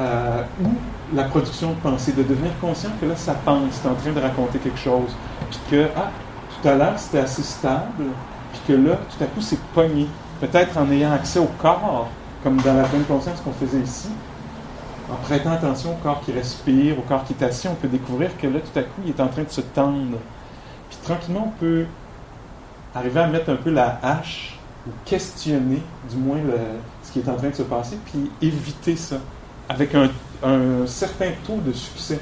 euh, 0.00 0.42
ou 0.62 0.68
la 1.14 1.24
production 1.24 1.70
de 1.70 1.76
pensée, 1.76 2.12
de 2.12 2.22
devenir 2.22 2.50
conscient 2.60 2.90
que 3.00 3.06
là, 3.06 3.16
ça 3.16 3.34
pense, 3.34 3.72
c'est 3.72 3.88
en 3.88 3.94
train 3.94 4.12
de 4.12 4.20
raconter 4.20 4.58
quelque 4.58 4.78
chose, 4.78 5.10
puis 5.50 5.58
que, 5.70 5.88
ah, 5.96 6.10
tout 6.50 6.68
à 6.68 6.74
l'heure, 6.74 6.98
c'était 6.98 7.20
assez 7.20 7.42
stable, 7.42 8.04
puis 8.52 8.60
que 8.68 8.72
là, 8.72 8.96
tout 8.96 9.22
à 9.22 9.26
coup, 9.26 9.40
c'est 9.40 9.60
pogné. 9.74 10.06
Peut-être 10.40 10.76
en 10.76 10.90
ayant 10.90 11.12
accès 11.12 11.38
au 11.38 11.48
corps, 11.60 12.08
comme 12.42 12.56
dans 12.60 12.74
la 12.74 12.84
pleine 12.84 13.04
conscience 13.04 13.40
qu'on 13.40 13.52
faisait 13.52 13.80
ici, 13.80 14.08
en 15.10 15.16
prêtant 15.16 15.52
attention 15.52 15.92
au 15.92 15.96
corps 16.02 16.20
qui 16.24 16.32
respire, 16.32 16.98
au 16.98 17.02
corps 17.02 17.24
qui 17.24 17.34
est 17.34 17.44
assis, 17.44 17.68
on 17.68 17.74
peut 17.74 17.88
découvrir 17.88 18.36
que 18.36 18.46
là, 18.46 18.58
tout 18.60 18.78
à 18.78 18.82
coup, 18.82 19.02
il 19.04 19.10
est 19.10 19.20
en 19.20 19.28
train 19.28 19.44
de 19.44 19.50
se 19.50 19.60
tendre. 19.60 20.18
Puis 20.88 20.98
tranquillement, 21.04 21.52
on 21.54 21.60
peut 21.60 21.86
arriver 22.94 23.20
à 23.20 23.28
mettre 23.28 23.50
un 23.50 23.56
peu 23.56 23.70
la 23.70 23.98
hache, 24.02 24.58
ou 24.86 24.90
questionner, 25.04 25.82
du 26.10 26.16
moins, 26.16 26.38
ce 27.02 27.12
qui 27.12 27.20
est 27.20 27.28
en 27.28 27.36
train 27.36 27.50
de 27.50 27.54
se 27.54 27.62
passer, 27.62 27.98
puis 28.04 28.30
éviter 28.40 28.96
ça, 28.96 29.16
avec 29.68 29.94
un, 29.94 30.08
certain 30.86 31.30
taux 31.46 31.60
de 31.64 31.72
succès. 31.72 32.20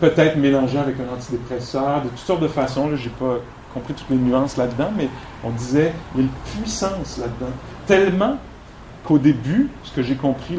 Peut-être 0.00 0.36
mélangé 0.36 0.78
avec 0.78 0.96
un 0.98 1.14
antidépresseur, 1.14 2.02
de 2.02 2.08
toutes 2.08 2.18
sortes 2.18 2.42
de 2.42 2.48
façons. 2.48 2.90
Je 2.96 3.08
n'ai 3.08 3.14
pas 3.14 3.38
compris 3.74 3.94
toutes 3.94 4.10
les 4.10 4.16
nuances 4.16 4.56
là-dedans, 4.56 4.90
mais 4.96 5.08
on 5.44 5.50
disait, 5.50 5.92
il 6.14 6.20
y 6.20 6.24
a 6.24 6.26
une 6.26 6.60
puissance 6.60 7.18
là-dedans. 7.18 7.52
Tellement 7.86 8.36
qu'au 9.04 9.18
début, 9.18 9.68
ce 9.84 9.92
que 9.92 10.02
j'ai 10.02 10.16
compris 10.16 10.56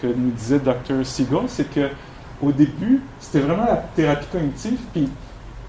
que 0.00 0.06
nous 0.06 0.30
disait 0.30 0.58
Dr. 0.58 1.04
Siegel, 1.04 1.44
c'est 1.48 1.70
que 1.70 1.88
au 2.42 2.50
début, 2.50 3.00
c'était 3.20 3.40
vraiment 3.40 3.66
la 3.66 3.76
thérapie 3.76 4.26
cognitive, 4.32 4.78
puis 4.92 5.08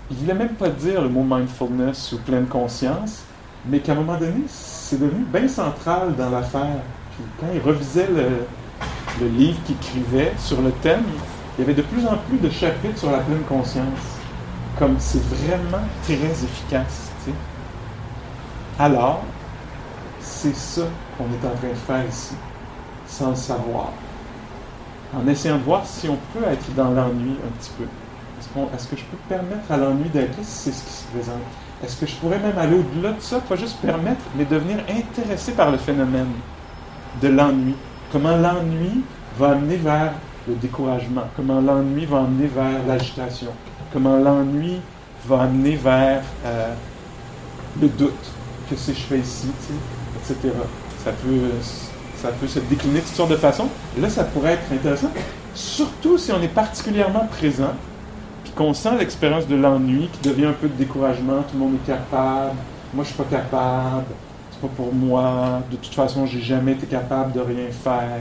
il 0.10 0.16
ne 0.16 0.22
voulait 0.22 0.34
même 0.34 0.56
pas 0.56 0.70
dire 0.70 1.02
le 1.02 1.10
mot 1.10 1.24
mindfulness 1.24 2.14
ou 2.14 2.18
pleine 2.18 2.48
conscience, 2.48 3.24
mais 3.66 3.80
qu'à 3.80 3.94
un 3.94 3.96
moment 3.96 4.18
donné, 4.18 4.44
c'est 4.48 5.00
devenu 5.00 5.24
bien 5.24 5.48
central 5.48 6.16
dans 6.16 6.30
l'affaire. 6.30 6.82
Puis 7.12 7.24
quand 7.40 7.48
il 7.54 7.62
revisait 7.62 8.08
le, 8.08 8.46
le 9.20 9.28
livre 9.28 9.60
qu'il 9.66 9.76
écrivait 9.76 10.34
sur 10.38 10.62
le 10.62 10.72
thème, 10.72 11.04
il 11.58 11.62
y 11.62 11.64
avait 11.64 11.74
de 11.74 11.82
plus 11.82 12.06
en 12.08 12.18
plus 12.18 12.38
de 12.38 12.50
chapitres 12.50 12.98
sur 12.98 13.12
la 13.12 13.20
pleine 13.20 13.44
conscience. 13.44 13.86
Comme 14.80 14.96
c'est 14.98 15.24
vraiment 15.24 15.84
très 16.04 16.16
efficace. 16.16 17.12
Alors, 18.80 19.22
c'est 20.20 20.56
ça 20.56 20.82
qu'on 21.18 21.26
est 21.26 21.48
en 21.48 21.56
train 21.56 21.70
de 21.70 21.76
faire 21.76 22.06
ici, 22.10 22.34
sans 23.06 23.30
le 23.30 23.36
savoir. 23.36 23.90
En 25.16 25.28
essayant 25.28 25.58
de 25.58 25.64
voir 25.64 25.86
si 25.86 26.10
on 26.10 26.18
peut 26.34 26.44
être 26.48 26.74
dans 26.76 26.90
l'ennui 26.90 27.38
un 27.46 27.52
petit 27.60 27.72
peu. 27.78 27.86
Est-ce, 28.74 28.88
que 28.88 28.98
je 28.98 29.04
peux 29.04 29.18
permettre 29.30 29.72
à 29.72 29.78
l'ennui 29.78 30.10
d'être 30.10 30.36
là 30.38 30.44
si 30.44 30.72
c'est 30.72 30.72
ce 30.72 30.84
qui 30.84 30.92
se 30.92 31.08
présente? 31.08 31.42
Est-ce 31.84 31.98
que 31.98 32.06
je 32.08 32.16
pourrais 32.16 32.40
même 32.40 32.58
aller 32.58 32.78
au-delà 32.78 33.12
de 33.14 33.22
ça, 33.22 33.40
pas 33.40 33.56
juste 33.56 33.78
permettre, 33.80 34.22
mais 34.36 34.44
devenir 34.46 34.80
intéressé 34.90 35.54
par 35.54 35.72
le 35.72 35.78
phénomène 35.78 36.32
de 37.22 37.28
l'ennui? 37.28 37.76
Comment 38.14 38.38
l'ennui 38.38 39.02
va 39.40 39.54
amener 39.54 39.78
vers 39.78 40.14
le 40.48 40.54
découragement? 40.54 41.24
Comment 41.36 41.60
l'ennui 41.60 42.06
va 42.06 42.20
amener 42.20 42.46
vers 42.46 42.86
l'agitation? 42.88 43.48
Comment 43.92 44.18
l'ennui 44.18 44.82
va 45.26 45.42
amener 45.42 45.76
vers 45.76 46.22
euh, 46.46 46.74
le 47.82 47.88
doute? 47.88 48.14
Que 48.70 48.76
je 48.76 48.92
fais 48.92 49.18
ici? 49.18 49.48
Etc. 50.22 50.54
Ça 51.04 51.12
peut, 52.40 52.48
se 52.48 52.60
décliner 52.60 53.00
de 53.00 53.06
toutes 53.06 53.16
sortes 53.16 53.32
de 53.32 53.36
façons. 53.36 53.68
là, 54.00 54.08
ça 54.10 54.26
pourrait 54.26 54.54
être 54.54 54.72
intéressant, 54.72 55.10
surtout 55.56 56.20
si 56.20 56.32
on 56.32 56.42
est 56.44 56.54
particulièrement 56.54 57.26
présent, 57.26 57.74
puis 58.44 58.54
qu'on 58.54 58.76
sent 58.76 58.96
l'expérience 59.00 59.48
de 59.48 59.56
l'ennui 59.56 60.08
qui 60.14 60.30
devient 60.30 60.46
un 60.46 60.54
peu 60.54 60.68
de 60.68 60.76
découragement. 60.76 61.42
Tout 61.50 61.56
le 61.56 61.60
monde 61.62 61.76
est 61.84 61.88
capable. 61.88 62.58
Moi, 62.94 63.06
je 63.06 63.08
suis 63.08 63.18
pas 63.18 63.38
capable. 63.38 64.06
Pas 64.64 64.70
pour 64.76 64.94
moi. 64.94 65.62
De 65.70 65.76
toute 65.76 65.94
façon, 65.94 66.26
j'ai 66.26 66.42
jamais 66.42 66.72
été 66.72 66.88
capable 66.88 67.34
de 67.34 67.42
rien 67.42 67.70
faire. 67.72 68.20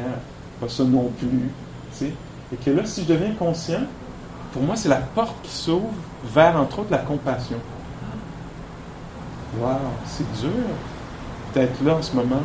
Pas 0.61 0.69
ça 0.69 0.85
non 0.85 1.11
plus. 1.19 1.51
Et 2.53 2.57
que 2.57 2.71
là, 2.71 2.85
si 2.85 3.03
je 3.05 3.09
deviens 3.09 3.33
conscient, 3.35 3.83
pour 4.53 4.63
moi, 4.63 4.77
c'est 4.77 4.89
la 4.89 4.97
porte 4.97 5.37
qui 5.43 5.51
s'ouvre 5.51 5.95
vers, 6.35 6.57
entre 6.57 6.81
autres, 6.81 6.91
la 6.91 6.99
compassion. 6.99 7.59
Wow, 9.59 9.77
c'est 10.05 10.31
dur 10.41 10.51
d'être 11.55 11.83
là 11.85 11.95
en 11.97 12.03
ce 12.03 12.15
moment 12.15 12.43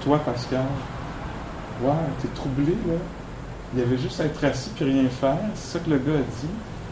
toi, 0.00 0.18
Pascal. 0.24 0.64
Ouais, 1.82 1.92
t'es 2.20 2.28
troublé, 2.28 2.76
là. 2.86 2.94
Il 3.74 3.80
y 3.80 3.82
avait 3.82 3.98
juste 3.98 4.20
à 4.20 4.24
être 4.24 4.42
assis 4.44 4.70
puis 4.74 4.84
rien 4.86 5.08
faire. 5.08 5.36
C'est 5.54 5.78
ça 5.78 5.84
que 5.84 5.90
le 5.90 5.98
gars 5.98 6.14
a 6.14 6.18
dit. 6.18 6.48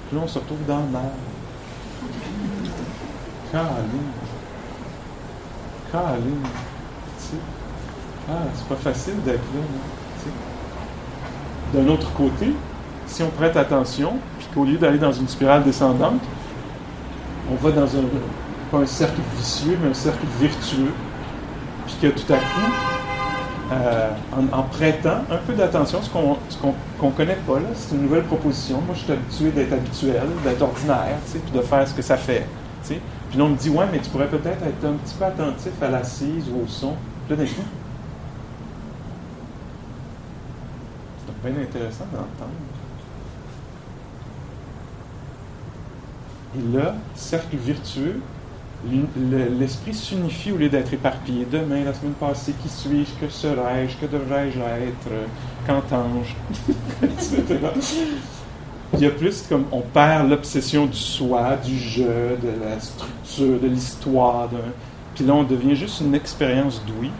Puis 0.09 0.17
là, 0.17 0.23
on 0.25 0.29
se 0.29 0.39
retrouve 0.39 0.65
dans 0.67 0.79
le 0.79 0.87
mer. 5.97 6.05
Caroline. 6.05 6.23
Caroline. 6.23 6.43
Tu 7.19 7.37
ah, 8.29 8.33
c'est 8.55 8.67
pas 8.67 8.91
facile 8.91 9.23
d'être 9.25 9.39
là, 9.55 9.61
D'un 11.73 11.89
autre 11.89 12.13
côté, 12.13 12.53
si 13.07 13.23
on 13.23 13.29
prête 13.29 13.57
attention, 13.57 14.15
puis 14.39 14.49
qu'au 14.53 14.65
lieu 14.65 14.79
d'aller 14.79 14.99
dans 14.99 15.13
une 15.13 15.29
spirale 15.29 15.63
descendante, 15.63 16.21
on 17.51 17.55
va 17.55 17.71
dans 17.71 17.87
un, 17.87 18.03
pas 18.73 18.79
un 18.79 18.87
cercle 18.87 19.21
vicieux, 19.37 19.79
mais 19.81 19.91
un 19.91 19.95
cercle 19.95 20.27
vertueux, 20.41 20.93
puis 21.87 21.97
que 22.03 22.07
tout 22.09 22.33
à 22.33 22.37
coup, 22.37 22.73
euh, 23.73 24.11
en, 24.53 24.63
prêtant 24.63 25.23
un 25.31 25.39
peu 25.47 25.53
d'attention, 25.53 26.01
ce 26.03 26.11
qu'on 26.11 27.07
ne 27.07 27.13
connaît 27.13 27.39
pas, 27.47 27.59
c'est 27.75 27.95
une 27.95 28.03
nouvelle 28.03 28.25
proposition. 28.25 28.81
Moi, 28.87 28.97
je 28.97 29.05
suis 29.05 29.13
habitué 29.13 29.51
d'être 29.51 29.73
habituel, 29.73 30.27
d'être 30.45 30.63
ordinaire, 30.63 31.17
puis 31.31 31.53
de 31.53 31.61
faire 31.61 31.87
ce 31.87 31.95
que 31.95 32.03
ça 32.03 32.17
fait. 32.17 32.45
Puis 32.95 33.39
là, 33.39 33.45
on 33.45 33.51
me 33.51 33.57
dit, 33.57 33.71
ouais, 33.71 33.87
mais 33.91 33.99
tu 33.99 34.11
pourrais 34.11 34.29
peut-être 34.29 34.63
être 34.63 34.85
un 34.85 34.95
petit 34.95 35.15
peu 35.15 35.25
attentif 35.25 35.73
à 35.83 35.89
l'assise 35.89 36.45
ou 36.51 36.65
au 36.65 36.67
son. 36.67 36.95
Puis 37.27 37.37
là, 37.37 37.45
d'un 37.45 37.51
coup, 37.51 37.63
c'est 41.27 41.53
bien 41.53 41.63
intéressant 41.63 42.05
d'entendre. 42.13 42.53
Et 46.57 46.77
là, 46.77 46.95
cercle 47.15 47.57
virtueux, 47.57 48.21
l'esprit 49.59 49.95
s'unifie 49.95 50.53
au 50.53 50.57
lieu 50.57 50.69
d'être 50.69 50.93
éparpillé. 50.95 51.47
Demain, 51.51 51.85
la 51.85 51.93
semaine 51.93 52.13
passée, 52.13 52.55
qui 52.63 52.69
suis-je, 52.69 53.13
que 53.21 53.31
serais-je, 53.31 53.97
que 53.97 54.07
devrais-je 54.07 54.59
être, 54.59 55.09
qu'entends-je, 55.67 56.35
Il 58.95 59.01
y 59.01 59.07
a 59.07 59.11
plus 59.11 59.45
comme 59.49 59.65
on 59.73 59.81
perd 59.81 60.29
l'obsession 60.31 60.87
du 60.87 60.97
soi, 60.97 61.57
du 61.57 61.77
jeu, 61.77 62.39
de 62.43 62.65
la 62.65 62.79
structure, 62.81 63.61
de 63.61 63.67
l'histoire. 63.67 64.49
Puis 65.15 65.25
là, 65.25 65.35
on 65.35 65.43
devient 65.43 65.75
juste 65.75 66.01
une 66.01 66.15
expérience 66.15 66.83
d'ouïe. 66.87 67.11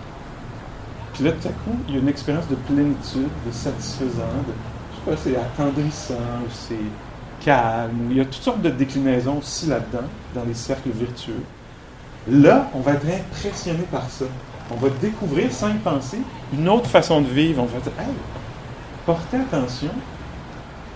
Puis 1.13 1.25
là, 1.25 1.33
tout 1.33 1.49
à 1.49 1.51
coup, 1.51 1.77
il 1.89 1.95
y 1.95 1.99
a 1.99 2.01
une 2.01 2.09
expérience 2.09 2.47
de 2.49 2.55
plénitude, 2.55 3.29
de 3.47 3.53
satisfaisant, 3.53 4.37
de, 4.47 4.53
je 4.93 4.97
sais 4.97 5.11
pas, 5.11 5.23
c'est 5.23 5.37
attendrissant, 5.37 6.15
ou 6.15 6.51
c'est 6.51 7.45
calme, 7.45 8.09
il 8.11 8.17
y 8.17 8.21
a 8.21 8.25
toutes 8.25 8.43
sortes 8.43 8.63
de 8.63 8.71
déclinaisons 8.71 9.39
aussi 9.39 9.67
là-dedans, 9.67 10.07
dans 10.35 10.45
les 10.45 10.55
cercles 10.55 10.91
virtueux. 10.91 11.43
Là, 12.29 12.69
on 12.75 12.81
va 12.81 12.93
être 12.93 13.07
impressionné 13.07 13.85
par 13.91 14.09
ça. 14.11 14.25
On 14.71 14.75
va 14.77 14.89
découvrir, 15.01 15.53
sans 15.53 15.71
y 15.71 15.79
penser, 15.79 16.19
une 16.53 16.69
autre 16.69 16.91
façon 16.91 17.21
de 17.21 17.29
vivre. 17.29 17.63
On 17.63 17.67
va 17.67 17.79
dire, 17.79 17.93
portez 19.05 19.37
attention. 19.37 19.91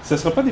Ce 0.03 0.15
ne 0.15 0.19
sera 0.19 0.31
pas 0.31 0.43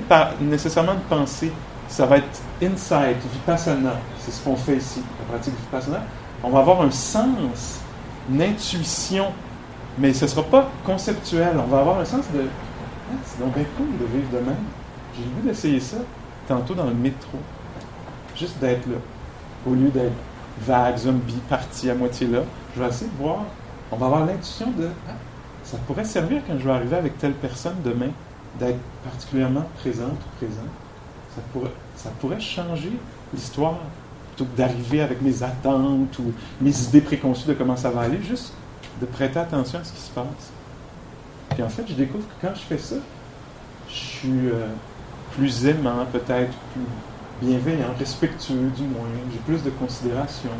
nécessairement 0.40 0.94
de 0.94 1.00
pensée. 1.08 1.52
Ça 1.88 2.06
va 2.06 2.18
être 2.18 2.42
insight, 2.62 3.16
vipassana. 3.32 3.94
C'est 4.18 4.30
ce 4.30 4.42
qu'on 4.42 4.56
fait 4.56 4.76
ici, 4.76 5.02
la 5.18 5.32
pratique 5.32 5.54
vipassana. 5.54 6.02
On 6.42 6.50
va 6.50 6.60
avoir 6.60 6.82
un 6.82 6.90
sens, 6.90 7.80
une 8.30 8.42
intuition, 8.42 9.26
mais 9.98 10.12
ce 10.12 10.24
ne 10.24 10.30
sera 10.30 10.42
pas 10.42 10.70
conceptuel. 10.84 11.56
On 11.58 11.66
va 11.66 11.80
avoir 11.80 11.98
un 11.98 12.04
sens 12.04 12.24
de 12.34 12.44
ah, 13.10 13.16
c'est 13.24 13.40
donc 13.40 13.54
bien 13.54 13.64
cool 13.76 13.86
de 13.98 14.04
vivre 14.04 14.30
de 14.30 14.44
même. 14.44 14.64
J'ai 15.16 15.24
le 15.24 15.48
d'essayer 15.48 15.80
ça 15.80 15.96
tantôt 16.46 16.74
dans 16.74 16.84
le 16.84 16.94
métro. 16.94 17.38
Juste 18.36 18.58
d'être 18.58 18.86
là. 18.86 18.98
Au 19.66 19.74
lieu 19.74 19.88
d'être 19.88 20.12
vague, 20.60 20.96
zombie, 20.98 21.40
parti 21.48 21.88
à 21.88 21.94
moitié 21.94 22.26
là, 22.26 22.40
je 22.76 22.82
vais 22.82 22.88
essayer 22.88 23.10
de 23.10 23.22
voir. 23.22 23.44
On 23.90 23.96
va 23.96 24.06
avoir 24.06 24.26
l'intuition 24.26 24.70
de 24.76 24.88
ah, 25.08 25.12
ça 25.64 25.78
pourrait 25.86 26.04
servir 26.04 26.42
quand 26.46 26.58
je 26.58 26.64
vais 26.64 26.70
arriver 26.70 26.96
avec 26.96 27.18
telle 27.18 27.32
personne 27.32 27.76
demain, 27.84 28.10
d'être 28.58 28.80
particulièrement 29.04 29.64
présente 29.80 30.12
ou 30.12 30.36
présent. 30.38 30.68
Ça 31.96 32.10
pourrait, 32.20 32.40
changer 32.40 32.92
l'histoire 33.32 33.78
plutôt 34.34 34.50
que 34.50 34.56
d'arriver 34.56 35.00
avec 35.00 35.22
mes 35.22 35.42
attentes 35.42 36.18
ou 36.18 36.32
mes 36.60 36.76
idées 36.82 37.00
préconçues 37.00 37.48
de 37.48 37.54
comment 37.54 37.76
ça 37.76 37.90
va 37.90 38.02
aller, 38.02 38.20
juste 38.22 38.54
de 39.00 39.06
prêter 39.06 39.38
attention 39.38 39.78
à 39.78 39.84
ce 39.84 39.92
qui 39.92 40.00
se 40.00 40.10
passe. 40.10 40.52
Puis 41.50 41.62
en 41.62 41.68
fait, 41.68 41.84
je 41.88 41.94
découvre 41.94 42.24
que 42.26 42.46
quand 42.46 42.54
je 42.54 42.60
fais 42.60 42.78
ça, 42.78 42.96
je 43.88 43.94
suis 43.94 44.48
euh, 44.48 44.66
plus 45.32 45.66
aimant, 45.66 46.04
peut-être 46.12 46.52
plus 46.72 47.46
bienveillant, 47.46 47.94
respectueux 47.98 48.70
du 48.76 48.82
moins, 48.82 49.08
j'ai 49.32 49.38
plus 49.38 49.62
de 49.62 49.70
considération. 49.70 50.50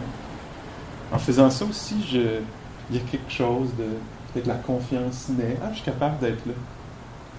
En 1.13 1.19
faisant 1.19 1.51
ça 1.51 1.65
aussi, 1.65 1.97
il 2.13 2.97
y 2.97 2.99
a 2.99 3.01
quelque 3.11 3.31
chose 3.31 3.71
de 3.79 3.85
peut-être 4.33 4.47
la 4.47 4.55
confiance 4.55 5.29
naît. 5.31 5.57
Ah, 5.63 5.69
je 5.71 5.77
suis 5.77 5.85
capable 5.85 6.19
d'être 6.19 6.45
là. 6.47 6.53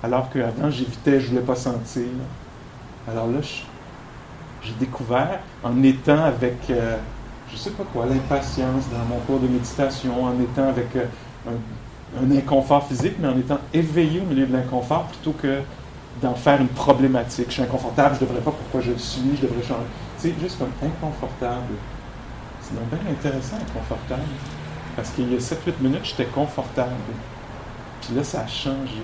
Alors 0.02 0.30
qu'avant, 0.30 0.70
j'évitais, 0.70 1.20
je 1.20 1.26
ne 1.26 1.30
voulais 1.32 1.42
pas 1.42 1.56
sentir. 1.56 2.04
Alors 3.10 3.28
là, 3.28 3.40
j'ai 4.62 4.74
découvert 4.80 5.40
en 5.64 5.84
étant 5.84 6.24
avec, 6.24 6.70
euh, 6.70 6.98
je 7.50 7.54
ne 7.54 7.58
sais 7.58 7.72
pas 7.72 7.84
quoi, 7.92 8.06
l'impatience 8.06 8.86
dans 8.92 9.04
mon 9.14 9.20
cours 9.22 9.40
de 9.40 9.48
méditation, 9.48 10.24
en 10.24 10.40
étant 10.40 10.70
avec 10.70 10.96
euh, 10.96 11.06
un, 12.22 12.32
inconfort 12.32 12.88
physique, 12.88 13.16
mais 13.20 13.28
en 13.28 13.38
étant 13.38 13.60
éveillé 13.74 14.22
au 14.22 14.26
milieu 14.26 14.46
de 14.46 14.54
l'inconfort 14.54 15.06
plutôt 15.08 15.34
que 15.34 15.60
d'en 16.22 16.36
faire 16.36 16.62
une 16.62 16.70
problématique. 16.70 17.48
Je 17.48 17.54
suis 17.54 17.64
inconfortable, 17.64 18.16
je 18.16 18.24
ne 18.24 18.30
devrais 18.30 18.42
pas 18.44 18.52
pourquoi 18.52 18.82
je 18.82 18.92
le 18.92 18.98
suis, 18.98 19.36
je 19.36 19.48
devrais 19.48 19.64
changer. 19.64 19.84
Sais, 20.18 20.34
juste 20.40 20.60
comme 20.60 20.72
inconfortable. 20.82 21.76
C'est 22.62 22.76
donc 22.76 22.90
bien 22.90 23.12
intéressant, 23.12 23.58
inconfortable. 23.58 24.22
Parce 24.96 25.10
qu'il 25.12 25.32
y 25.32 25.36
a 25.36 25.40
7-8 25.40 25.56
minutes, 25.82 26.02
j'étais 26.04 26.26
confortable. 26.26 26.92
Puis 28.02 28.16
là, 28.16 28.24
ça 28.24 28.42
a 28.42 28.48
changé. 28.48 29.02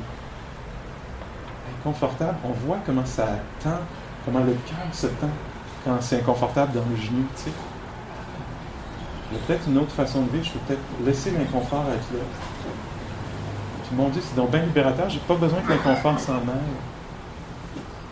On 1.85 2.51
voit 2.65 2.79
comment 2.85 3.05
ça 3.05 3.27
tend, 3.63 3.79
comment 4.25 4.39
le 4.39 4.53
cœur 4.53 4.87
se 4.91 5.07
tend 5.07 5.29
quand 5.83 5.97
c'est 6.01 6.19
inconfortable 6.19 6.73
dans 6.73 6.85
le 6.89 6.95
genou, 6.95 7.25
tu 7.35 7.43
sais. 7.43 7.51
Il 9.31 9.37
y 9.37 9.39
a 9.39 9.43
peut-être 9.45 9.67
une 9.67 9.77
autre 9.77 9.91
façon 9.91 10.23
de 10.23 10.31
vivre, 10.31 10.45
je 10.45 10.51
peux 10.51 10.59
peut-être 10.59 11.05
laisser 11.05 11.31
l'inconfort 11.31 11.85
être 11.89 12.13
là. 12.13 12.23
Puis 13.87 13.95
mon 13.95 14.09
Dieu, 14.09 14.21
c'est 14.23 14.35
donc 14.35 14.51
bien 14.51 14.61
libérateur, 14.61 15.09
j'ai 15.09 15.19
pas 15.19 15.35
besoin 15.35 15.61
que 15.61 15.69
l'inconfort 15.69 16.19
s'en 16.19 16.33
aille 16.33 16.75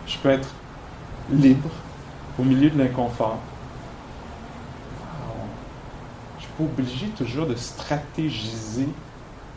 je 0.06 0.18
peux 0.18 0.30
être 0.30 0.48
libre 1.30 1.70
au 2.38 2.42
milieu 2.42 2.70
de 2.70 2.78
l'inconfort. 2.78 3.38
Je 6.38 6.44
suis 6.44 6.52
pas 6.52 6.64
obligé 6.64 7.06
toujours 7.08 7.46
de 7.46 7.54
stratégiser 7.54 8.88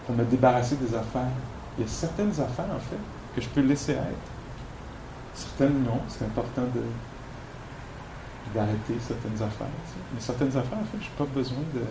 pour 0.06 0.16
me 0.16 0.24
débarrasser 0.24 0.76
des 0.78 0.96
affaires. 0.96 1.30
Il 1.78 1.84
y 1.84 1.88
a 1.88 1.90
certaines 1.90 2.32
affaires, 2.32 2.66
en 2.74 2.80
fait, 2.80 2.98
que 3.38 3.44
je 3.44 3.50
peux 3.50 3.62
laisser 3.62 3.92
être. 3.92 4.32
Certaines 5.36 5.84
non, 5.84 6.02
c'est 6.08 6.26
important 6.26 6.64
de, 6.64 6.82
d'arrêter 8.54 8.96
certaines 9.00 9.36
affaires. 9.36 9.68
Mais 10.14 10.20
certaines 10.20 10.58
affaires, 10.58 10.80
en 10.80 10.86
fait, 10.86 10.98
je 11.00 11.04
n'ai 11.04 11.18
pas 11.18 11.26
besoin 11.26 11.60
de. 11.76 11.82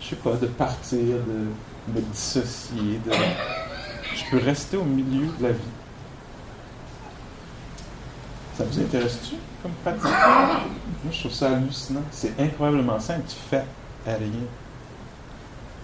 Je 0.00 0.14
pas, 0.16 0.32
de 0.34 0.46
partir, 0.46 0.98
de 0.98 1.92
me 1.94 2.00
dissocier. 2.00 3.00
Je 4.16 4.30
peux 4.30 4.44
rester 4.44 4.76
au 4.76 4.84
milieu 4.84 5.26
de 5.38 5.42
la 5.44 5.52
vie. 5.52 5.60
Ça 8.56 8.64
vous 8.64 8.80
intéresse-tu 8.80 9.36
comme 9.62 9.72
pratique? 9.84 10.02
Moi, 10.02 11.12
je 11.12 11.20
trouve 11.20 11.32
ça 11.32 11.52
hallucinant. 11.52 12.02
C'est 12.10 12.40
incroyablement 12.40 12.98
simple. 12.98 13.22
Tu 13.28 13.36
fais 13.48 13.64
rien, 14.04 14.16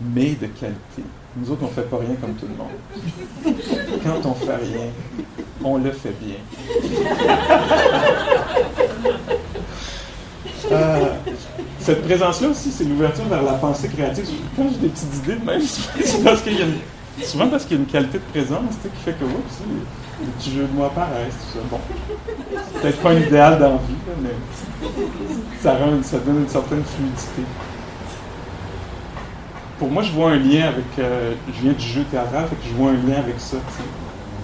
mais 0.00 0.30
de 0.30 0.46
qualité. 0.46 1.02
Nous 1.36 1.50
autres, 1.50 1.62
on 1.62 1.66
ne 1.66 1.72
fait 1.72 1.88
pas 1.88 1.98
rien 1.98 2.14
comme 2.20 2.34
tout 2.34 2.46
le 2.46 2.54
monde. 2.54 3.58
Quand 4.04 4.28
on 4.28 4.34
fait 4.34 4.56
rien, 4.56 4.86
on 5.62 5.78
le 5.78 5.90
fait 5.90 6.14
bien. 6.20 6.36
Euh, 10.72 11.14
cette 11.78 12.02
présence-là 12.04 12.48
aussi, 12.48 12.70
c'est 12.70 12.84
l'ouverture 12.84 13.24
vers 13.24 13.42
la 13.42 13.52
pensée 13.52 13.88
créative. 13.88 14.26
Quand 14.56 14.64
j'ai 14.70 14.78
des 14.78 14.88
petites 14.88 15.16
idées 15.16 15.44
même, 15.44 15.60
c'est 16.00 16.06
souvent 17.26 17.48
parce 17.48 17.64
qu'il 17.64 17.76
y 17.76 17.80
a 17.80 17.82
une 17.82 17.86
qualité 17.86 18.18
de 18.18 18.24
présence 18.32 18.74
qui 18.82 19.02
fait 19.04 19.12
que 19.12 19.24
oups, 19.24 19.60
les 20.20 20.26
petits 20.38 20.52
jeux 20.52 20.62
de 20.64 20.72
moi 20.72 20.86
apparaissent, 20.86 21.34
tout 21.52 21.58
ça. 21.58 21.64
Bon, 21.70 21.80
peut-être 22.80 23.00
pas 23.00 23.10
un 23.10 23.20
idéal 23.20 23.58
d'envie, 23.58 23.94
mais 24.22 24.30
ça, 25.60 25.74
rend, 25.76 26.02
ça 26.02 26.18
donne 26.18 26.40
une 26.40 26.48
certaine 26.48 26.82
fluidité. 26.84 27.42
Pour 29.84 29.92
moi, 29.92 30.02
je 30.02 30.12
vois 30.12 30.30
un 30.30 30.38
lien 30.38 30.68
avec. 30.68 30.98
Euh, 30.98 31.34
je 31.46 31.60
viens 31.60 31.74
du 31.74 31.84
jeu 31.84 32.04
théâtral, 32.04 32.46
fait 32.46 32.56
que 32.56 32.66
je 32.66 32.72
vois 32.72 32.92
un 32.92 33.06
lien 33.06 33.18
avec 33.18 33.38
ça, 33.38 33.58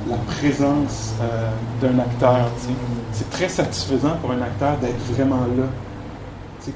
la 0.06 0.18
présence 0.18 1.14
euh, 1.22 1.50
d'un 1.80 1.98
acteur. 1.98 2.50
C'est 3.10 3.30
très 3.30 3.48
satisfaisant 3.48 4.18
pour 4.20 4.32
un 4.32 4.42
acteur 4.42 4.76
d'être 4.76 5.00
vraiment 5.14 5.40
là. 5.56 5.64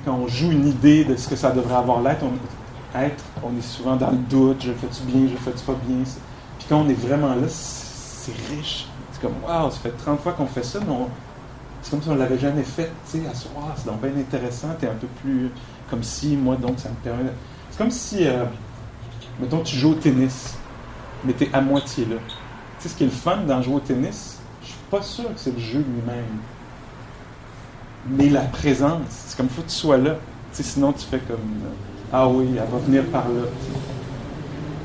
Quand 0.06 0.14
on 0.14 0.28
joue 0.28 0.50
une 0.50 0.66
idée 0.66 1.04
de 1.04 1.14
ce 1.14 1.28
que 1.28 1.36
ça 1.36 1.50
devrait 1.50 1.74
avoir 1.74 2.00
l'air, 2.00 2.16
on, 2.22 2.98
être, 2.98 3.22
on 3.42 3.54
est 3.54 3.62
souvent 3.62 3.96
dans 3.96 4.12
le 4.12 4.16
doute, 4.16 4.62
je 4.62 4.72
fais-tu 4.72 5.02
bien, 5.12 5.28
je 5.30 5.36
fais-tu 5.36 5.62
pas 5.62 5.76
bien. 5.86 6.02
Puis 6.58 6.66
quand 6.66 6.78
on 6.78 6.88
est 6.88 6.98
vraiment 6.98 7.34
là, 7.34 7.46
c'est 7.46 8.32
riche. 8.50 8.86
C'est 9.12 9.20
comme, 9.20 9.34
waouh, 9.46 9.70
ça 9.72 9.76
fait 9.76 9.90
30 9.90 10.20
fois 10.20 10.32
qu'on 10.32 10.46
fait 10.46 10.64
ça, 10.64 10.78
mais 10.88 10.94
c'est 11.82 11.90
comme 11.90 12.00
si 12.00 12.08
on 12.08 12.14
l'avait 12.14 12.38
jamais 12.38 12.62
fait, 12.62 12.90
tu 13.10 13.18
sais. 13.18 13.22
C'est 13.34 13.86
donc 13.86 14.00
bien 14.00 14.18
intéressant. 14.18 14.68
Tu 14.78 14.86
es 14.86 14.88
un 14.88 14.94
peu 14.94 15.08
plus. 15.20 15.50
Comme 15.90 16.02
si, 16.02 16.34
moi, 16.34 16.56
donc, 16.56 16.78
ça 16.78 16.88
me 16.88 16.94
permet. 16.94 17.30
C'est 17.74 17.82
comme 17.82 17.90
si, 17.90 18.24
euh, 18.24 18.44
mettons, 19.40 19.58
tu 19.58 19.74
joues 19.74 19.90
au 19.90 19.94
tennis, 19.94 20.56
mais 21.24 21.32
tu 21.32 21.42
es 21.42 21.50
à 21.52 21.60
moitié 21.60 22.04
là. 22.04 22.18
Tu 22.78 22.84
sais, 22.84 22.88
ce 22.88 22.94
qui 22.94 23.02
est 23.02 23.06
le 23.06 23.12
fun 23.12 23.38
dans 23.38 23.60
jouer 23.62 23.74
au 23.74 23.80
tennis, 23.80 24.38
je 24.62 24.68
suis 24.68 24.76
pas 24.88 25.02
sûr 25.02 25.24
que 25.24 25.30
c'est 25.34 25.52
le 25.52 25.58
jeu 25.58 25.78
lui-même. 25.78 26.38
Mais 28.08 28.28
la 28.28 28.42
présence, 28.42 29.00
c'est 29.08 29.36
comme 29.36 29.46
il 29.46 29.52
faut 29.52 29.62
que 29.62 29.70
tu 29.70 29.74
sois 29.74 29.96
là. 29.96 30.12
Tu 30.52 30.58
sais, 30.58 30.62
sinon, 30.62 30.92
tu 30.92 31.04
fais 31.04 31.18
comme. 31.18 31.34
Euh, 31.34 32.12
ah 32.12 32.28
oui, 32.28 32.46
elle 32.52 32.58
va 32.58 32.78
venir 32.78 33.06
par 33.06 33.24
là. 33.24 33.42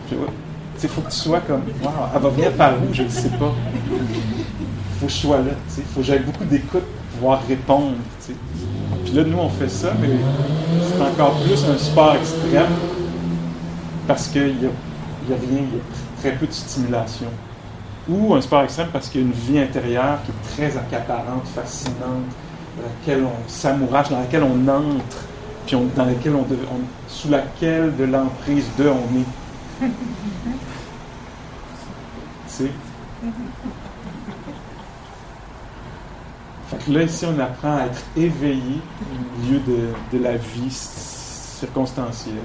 Tu 0.07 0.15
vois? 0.15 0.29
Il 0.81 0.89
faut 0.89 1.01
que 1.01 1.11
tu 1.11 1.15
sois 1.15 1.41
comme, 1.41 1.61
wow, 1.83 1.91
elle 2.15 2.21
va 2.21 2.29
venir 2.29 2.53
par 2.53 2.73
où, 2.73 2.91
je 2.91 3.03
ne 3.03 3.09
sais 3.09 3.29
pas. 3.29 3.53
Faut 4.99 5.05
que 5.05 5.11
je 5.11 5.15
sois 5.15 5.37
là. 5.37 5.51
Il 5.77 5.83
faut 5.83 5.99
que 5.99 6.05
j'aie 6.07 6.17
beaucoup 6.17 6.45
d'écoute 6.45 6.81
pour 6.81 7.19
pouvoir 7.19 7.45
répondre. 7.47 7.97
Là, 9.13 9.23
nous, 9.23 9.37
on 9.37 9.49
fait 9.49 9.69
ça, 9.69 9.93
mais 9.99 10.09
c'est 10.87 11.01
encore 11.01 11.39
plus 11.39 11.63
un 11.65 11.77
sport 11.77 12.15
extrême 12.15 12.71
parce 14.07 14.27
qu'il 14.27 14.55
n'y 14.57 14.65
a, 14.65 14.69
a, 14.69 15.39
rien, 15.39 15.61
il 15.71 15.77
y 15.77 15.79
a 15.79 16.19
très 16.19 16.31
peu 16.33 16.45
de 16.45 16.51
stimulation. 16.51 17.27
Ou 18.07 18.35
un 18.35 18.41
sport 18.41 18.63
extrême 18.63 18.89
parce 18.93 19.09
qu'il 19.09 19.21
y 19.21 19.23
a 19.23 19.27
une 19.27 19.33
vie 19.33 19.59
intérieure 19.59 20.19
qui 20.25 20.31
est 20.31 20.67
très 20.69 20.77
accaparante, 20.77 21.47
fascinante, 21.53 22.25
dans 22.77 22.83
laquelle 22.83 23.23
on 23.23 23.49
s'amourache, 23.49 24.09
dans 24.09 24.19
laquelle 24.19 24.43
on 24.43 24.67
entre, 24.67 25.25
puis 25.65 25.77
dans 25.95 26.05
laquelle 26.05 26.35
on, 26.35 26.41
on, 26.41 26.81
sous 27.07 27.29
laquelle 27.29 27.95
de 27.95 28.05
l'emprise 28.05 28.65
de 28.77 28.89
on 28.89 29.85
est. 29.85 29.87
Fait 32.59 32.65
que 32.65 33.78
là, 36.93 37.03
ici, 37.03 37.25
on 37.25 37.39
apprend 37.39 37.77
à 37.77 37.85
être 37.85 38.03
éveillé 38.15 38.81
au 39.01 39.41
milieu 39.41 39.59
de, 39.59 39.93
de 40.17 40.23
la 40.23 40.37
vie 40.37 40.71
circonstancielle, 40.71 42.35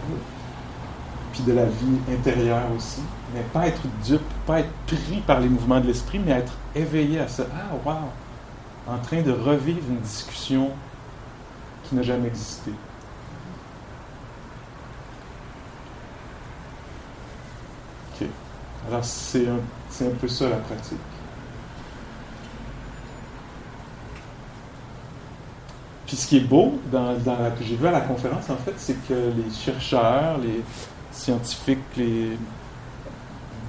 puis 1.33 1.43
de 1.43 1.53
la 1.53 1.67
vie 1.67 2.01
intérieure 2.11 2.71
aussi. 2.77 3.03
Mais 3.35 3.43
pas 3.43 3.67
être 3.69 3.83
dupe, 4.05 4.23
pas 4.47 4.61
être 4.61 4.73
pris 4.87 5.21
par 5.27 5.41
les 5.41 5.49
mouvements 5.49 5.81
de 5.81 5.87
l'esprit, 5.87 6.19
mais 6.19 6.33
être 6.33 6.55
éveillé 6.75 7.21
à 7.21 7.29
ça. 7.29 7.47
Ah, 7.53 7.75
wow! 7.85 8.13
En 8.87 8.99
train 8.99 9.23
de 9.23 9.33
revivre 9.33 9.89
une 9.89 10.01
discussion 10.01 10.71
qui 11.83 11.95
n'a 11.95 12.03
jamais 12.03 12.29
existé. 12.29 12.73
OK. 18.21 18.29
Alors, 18.89 19.05
c'est 19.05 19.47
un, 19.49 19.61
un 20.07 20.11
peu 20.21 20.29
ça 20.29 20.49
la 20.49 20.57
pratique. 20.57 21.14
Puis 26.07 26.17
ce 26.17 26.27
qui 26.27 26.37
est 26.39 26.41
beau 26.41 26.79
dans, 26.93 27.15
dans 27.19 27.37
que 27.59 27.65
j'ai 27.65 27.77
vu 27.77 27.87
à 27.87 27.93
la 27.93 28.03
conférence, 28.03 28.51
en 28.51 28.57
fait, 28.57 28.75
c'est 28.77 29.07
que 29.09 29.15
les 29.15 29.51
chercheurs, 29.53 30.39
les 30.39 30.63
scientifiques, 31.11 31.79
les 31.97 32.37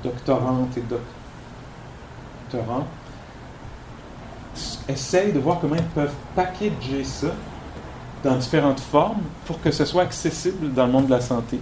doctorantes 0.03 0.77
et 0.77 0.83
doctorants 2.51 2.87
essayent 4.87 5.33
de 5.33 5.39
voir 5.39 5.59
comment 5.59 5.75
ils 5.75 5.83
peuvent 5.83 6.13
packager 6.35 7.03
ça 7.03 7.27
dans 8.23 8.35
différentes 8.35 8.79
formes 8.79 9.21
pour 9.45 9.61
que 9.61 9.71
ce 9.71 9.85
soit 9.85 10.03
accessible 10.03 10.73
dans 10.73 10.85
le 10.85 10.91
monde 10.91 11.05
de 11.05 11.11
la 11.11 11.21
santé. 11.21 11.59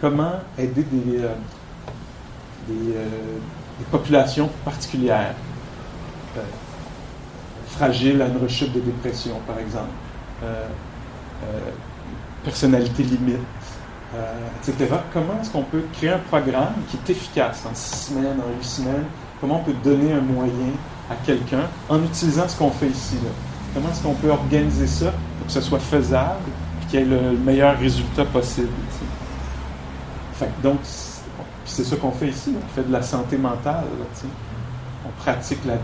Comment 0.00 0.34
aider 0.58 0.82
des, 0.82 1.18
euh, 1.18 1.34
euh, 2.70 3.08
populations 3.90 4.48
particulières, 4.64 5.34
euh, 6.36 6.40
fragiles 7.80 8.20
à 8.20 8.26
une 8.26 8.36
rechute 8.36 8.72
de 8.74 8.80
dépression, 8.80 9.36
par 9.46 9.58
exemple, 9.58 9.88
personnalité 12.44 13.02
limite, 13.02 13.38
etc. 14.58 14.96
Comment 15.12 15.40
est-ce 15.40 15.50
qu'on 15.50 15.62
peut 15.62 15.84
créer 15.94 16.10
un 16.10 16.18
programme 16.18 16.74
qui 16.88 16.98
est 16.98 17.10
efficace 17.10 17.64
en 17.64 17.74
six 17.74 18.08
semaines, 18.08 18.36
en 18.38 18.58
huit 18.58 18.64
semaines? 18.64 19.06
Comment 19.40 19.60
on 19.60 19.64
peut 19.64 19.76
donner 19.82 20.12
un 20.12 20.20
moyen 20.20 20.72
à 21.10 21.14
quelqu'un 21.24 21.62
en 21.88 22.02
utilisant 22.04 22.46
ce 22.46 22.56
qu'on 22.58 22.70
fait 22.70 22.88
ici? 22.88 23.16
Comment 23.72 23.88
est-ce 23.88 24.02
qu'on 24.02 24.14
peut 24.14 24.30
organiser 24.30 24.86
ça 24.86 25.12
pour 25.38 25.46
que 25.46 25.52
ce 25.52 25.62
soit 25.62 25.78
faisable 25.78 26.50
et 26.82 26.86
qu'il 26.86 27.00
y 27.00 27.02
ait 27.02 27.06
le 27.06 27.32
meilleur 27.38 27.78
résultat 27.78 28.26
possible? 28.26 28.68
donc, 30.62 30.78
c'est 31.64 31.84
ça 31.84 31.96
qu'on 31.96 32.12
fait 32.12 32.28
ici. 32.28 32.54
On 32.56 32.74
fait 32.74 32.86
de 32.86 32.92
la 32.92 33.02
santé 33.02 33.38
mentale. 33.38 33.84
on 35.06 35.22
pratique 35.22 35.64
la 35.64 35.76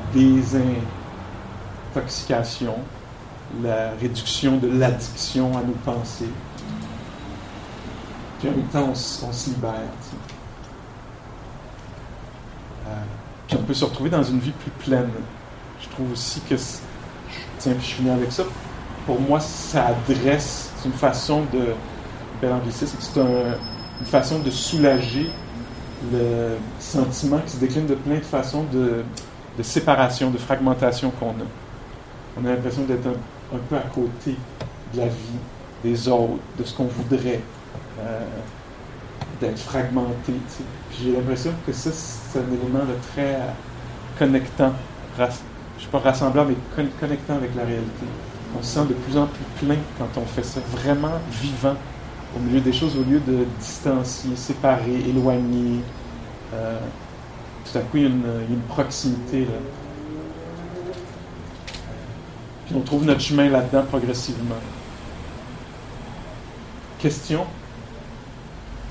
désintoxication, 2.01 2.75
la 3.63 3.91
réduction 4.01 4.57
de 4.59 4.69
l'addiction 4.69 5.57
à 5.57 5.63
nos 5.63 5.75
pensées. 5.85 6.29
Puis 8.39 8.49
en 8.49 8.53
même 8.53 8.67
temps, 8.67 8.89
on, 8.91 8.95
se 8.95 9.51
libère. 9.51 9.75
Euh, 12.87 12.91
puis 13.49 13.57
on 13.59 13.63
peut 13.63 13.75
se 13.75 13.85
retrouver 13.85 14.11
dans 14.11 14.23
une 14.23 14.41
vie 14.41 14.51
plus 14.53 14.71
pleine. 14.71 15.11
Je 15.81 15.89
trouve 15.89 16.13
aussi 16.13 16.41
que 16.41 16.55
tiens, 17.59 17.73
puis 17.73 17.87
je 17.87 17.95
finis 17.95 18.11
avec 18.11 18.31
ça. 18.33 18.45
Pour 19.07 19.21
moi, 19.21 19.41
ça 19.41 19.87
adresse, 19.87 20.73
c'est 20.77 20.89
une 20.89 20.95
façon 20.95 21.43
de, 21.53 21.75
bel 22.41 22.53
anglicisme, 22.53 22.97
c'est 22.99 23.21
une 23.21 24.07
façon 24.07 24.41
de 24.41 24.51
soulager 24.51 25.31
le 26.13 26.57
sentiment 26.79 27.39
qui 27.39 27.53
se 27.53 27.57
décline 27.57 27.87
de 27.87 27.95
plein 27.95 28.17
de 28.17 28.25
façons 28.25 28.65
de, 28.73 29.05
séparation, 29.63 30.31
de 30.31 30.39
fragmentation 30.39 31.11
qu'on 31.11 31.31
a. 31.31 31.66
On 32.39 32.45
a 32.45 32.51
l'impression 32.51 32.83
d'être 32.85 33.07
un, 33.07 33.59
peu 33.69 33.77
à 33.77 33.89
côté 33.95 34.37
de 34.93 34.99
la 34.99 35.07
vie, 35.07 35.41
des 35.83 36.09
autres, 36.09 36.39
de 36.59 36.65
ce 36.65 36.75
qu'on 36.75 36.85
voudrait, 36.85 37.41
euh, 38.01 38.21
d'être 39.41 39.59
fragmenté. 39.59 40.35
J'ai 41.01 41.13
l'impression 41.13 41.53
que 41.67 41.73
ça, 41.73 41.91
c'est 41.93 42.39
un 42.39 42.53
élément 42.53 42.85
de 42.85 42.95
très 43.13 43.39
connectant 44.19 44.73
je 45.19 45.87
ne 45.87 45.91
pas 45.91 45.99
rassemblant, 45.99 46.45
mais 46.45 46.55
connectant 47.01 47.37
avec 47.37 47.55
la 47.55 47.65
réalité. 47.65 48.07
On 48.59 48.63
se 48.63 48.75
sent 48.75 48.87
de 48.89 48.95
plus 48.95 49.17
en 49.17 49.27
plus 49.27 49.67
plein 49.67 49.77
quand 49.99 50.21
on 50.21 50.25
fait 50.25 50.43
ça, 50.43 50.61
vraiment 50.73 51.13
vivant 51.31 51.75
au 52.35 52.41
milieu 52.41 52.61
des 52.61 52.73
choses, 52.73 52.97
au 52.97 53.03
lieu 53.03 53.21
de 53.21 53.45
distancier, 53.59 54.37
séparer, 54.37 55.03
éloigner. 55.09 55.81
Euh, 56.55 56.79
tout 57.65 57.79
à 57.79 57.81
coup, 57.83 57.97
il 57.97 58.03
y 58.03 58.07
a 58.07 58.09
une, 58.09 58.61
proximité. 58.69 59.47
Puis 62.67 62.75
on 62.75 62.81
trouve 62.81 63.05
notre 63.05 63.21
chemin 63.21 63.49
là-dedans 63.49 63.85
progressivement. 63.85 64.57
Question 66.99 67.47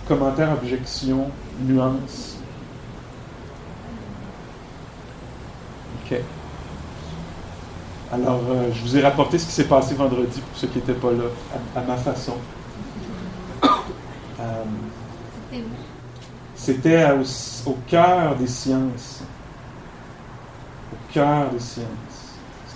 Commentaire, 0.07 0.53
objection, 0.53 1.29
nuance 1.61 2.35
OK. 6.05 6.19
Alors, 8.13 8.41
euh, 8.49 8.69
je 8.71 8.81
vous 8.81 8.97
ai 8.97 9.01
rapporté 9.01 9.39
ce 9.39 9.45
qui 9.47 9.51
s'est 9.51 9.67
passé 9.67 9.95
vendredi 9.95 10.39
pour 10.39 10.57
ceux 10.57 10.67
qui 10.67 10.77
n'étaient 10.77 10.93
pas 10.93 11.11
là, 11.11 11.25
à, 11.75 11.81
ma 11.81 11.97
façon. 11.97 12.35
Euh, 14.39 14.63
c'était 16.55 17.05
au, 17.65 17.77
cœur 17.87 18.35
des 18.35 18.47
sciences. 18.47 19.21
Au 20.91 21.13
cœur 21.13 21.49
des 21.51 21.59
sciences. 21.59 22.14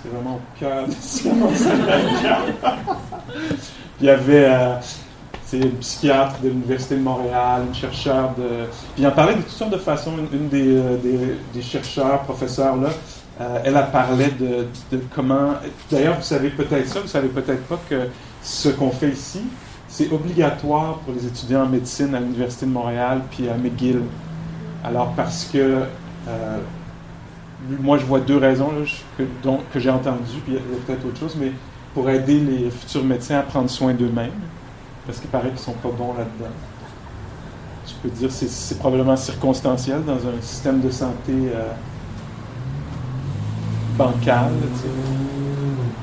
C'était 0.01 0.15
vraiment 0.15 0.35
au 0.35 0.59
cœur 0.59 0.87
des 0.87 0.95
sciences. 0.95 1.63
Il 3.99 4.05
y 4.05 4.09
avait 4.09 4.45
euh, 4.45 4.75
une 5.53 5.71
psychiatre 5.77 6.39
de 6.41 6.49
l'Université 6.49 6.95
de 6.95 7.01
Montréal, 7.01 7.63
une 7.67 7.75
chercheur 7.75 8.33
de. 8.37 8.65
Puis 8.93 9.03
il 9.03 9.07
en 9.07 9.11
parlait 9.11 9.35
de 9.35 9.41
toutes 9.41 9.49
sortes 9.49 9.73
de 9.73 9.77
façons. 9.77 10.13
Une, 10.31 10.47
des, 10.47 10.81
des, 11.53 11.61
chercheurs, 11.61 12.21
professeurs 12.21 12.77
là, 12.77 12.89
euh, 13.41 13.59
elle 13.65 13.75
a 13.75 13.83
parlé 13.83 14.27
de, 14.39 14.67
comment. 15.13 15.55
D'ailleurs, 15.91 16.15
vous 16.15 16.23
savez 16.23 16.49
peut-être 16.49 16.87
ça, 16.87 17.01
vous 17.01 17.07
savez 17.07 17.27
peut-être 17.27 17.65
pas 17.65 17.79
que 17.89 18.07
ce 18.41 18.69
qu'on 18.69 18.91
fait 18.91 19.09
ici, 19.09 19.41
c'est 19.89 20.09
obligatoire 20.13 20.99
pour 20.99 21.13
les 21.13 21.25
étudiants 21.25 21.63
en 21.63 21.69
médecine 21.69 22.15
à 22.15 22.21
l'Université 22.21 22.65
de 22.65 22.71
Montréal 22.71 23.23
puis 23.31 23.49
à 23.49 23.55
McGill. 23.55 24.03
Alors, 24.85 25.13
parce 25.15 25.43
que. 25.51 25.83
Moi, 27.67 27.97
je 27.97 28.05
vois 28.05 28.21
deux 28.21 28.37
raisons 28.37 28.71
que, 29.17 29.79
j'ai 29.79 29.89
entendues, 29.89 30.39
puis 30.45 30.53
il 30.53 30.53
y 30.53 30.57
a 30.57 30.61
peut-être 30.85 31.05
autre 31.05 31.19
chose, 31.19 31.35
mais 31.39 31.51
pour 31.93 32.09
aider 32.09 32.39
les 32.39 32.69
futurs 32.69 33.03
médecins 33.03 33.39
à 33.39 33.41
prendre 33.41 33.69
soin 33.69 33.93
d'eux-mêmes, 33.93 34.31
parce 35.05 35.19
qu'il 35.19 35.29
paraît 35.29 35.49
qu'ils 35.49 35.59
sont 35.59 35.73
pas 35.73 35.89
bons 35.89 36.13
là-dedans. 36.13 36.53
Je 37.85 37.93
peux 38.01 38.09
dire 38.09 38.29
que 38.29 38.33
c'est 38.33 38.79
probablement 38.79 39.17
circonstanciel 39.17 40.03
dans 40.05 40.13
un 40.13 40.41
système 40.41 40.79
de 40.79 40.89
santé 40.89 41.33
euh, 41.33 41.71
bancale. 43.97 44.53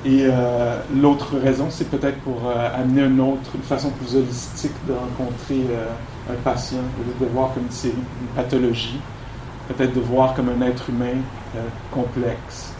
Et 0.04 0.26
euh, 0.26 0.78
l'autre 0.94 1.38
raison, 1.38 1.68
c'est 1.70 1.88
peut-être 1.88 2.18
pour 2.18 2.42
euh, 2.48 2.68
amener 2.76 3.02
une 3.02 3.20
autre, 3.20 3.50
une 3.54 3.62
façon 3.62 3.90
plus 3.90 4.14
holistique 4.16 4.72
de 4.86 4.92
rencontrer 4.92 5.62
un 6.28 6.34
patient, 6.44 6.78
de 6.78 7.24
le 7.24 7.30
voir 7.30 7.54
comme 7.54 7.64
une 7.64 7.90
une 7.90 8.26
pathologie, 8.34 9.00
peut-être 9.68 9.94
de 9.94 10.00
voir 10.00 10.34
comme 10.34 10.48
un 10.48 10.66
être 10.66 10.88
humain 10.90 11.16
complexe. 11.90 12.72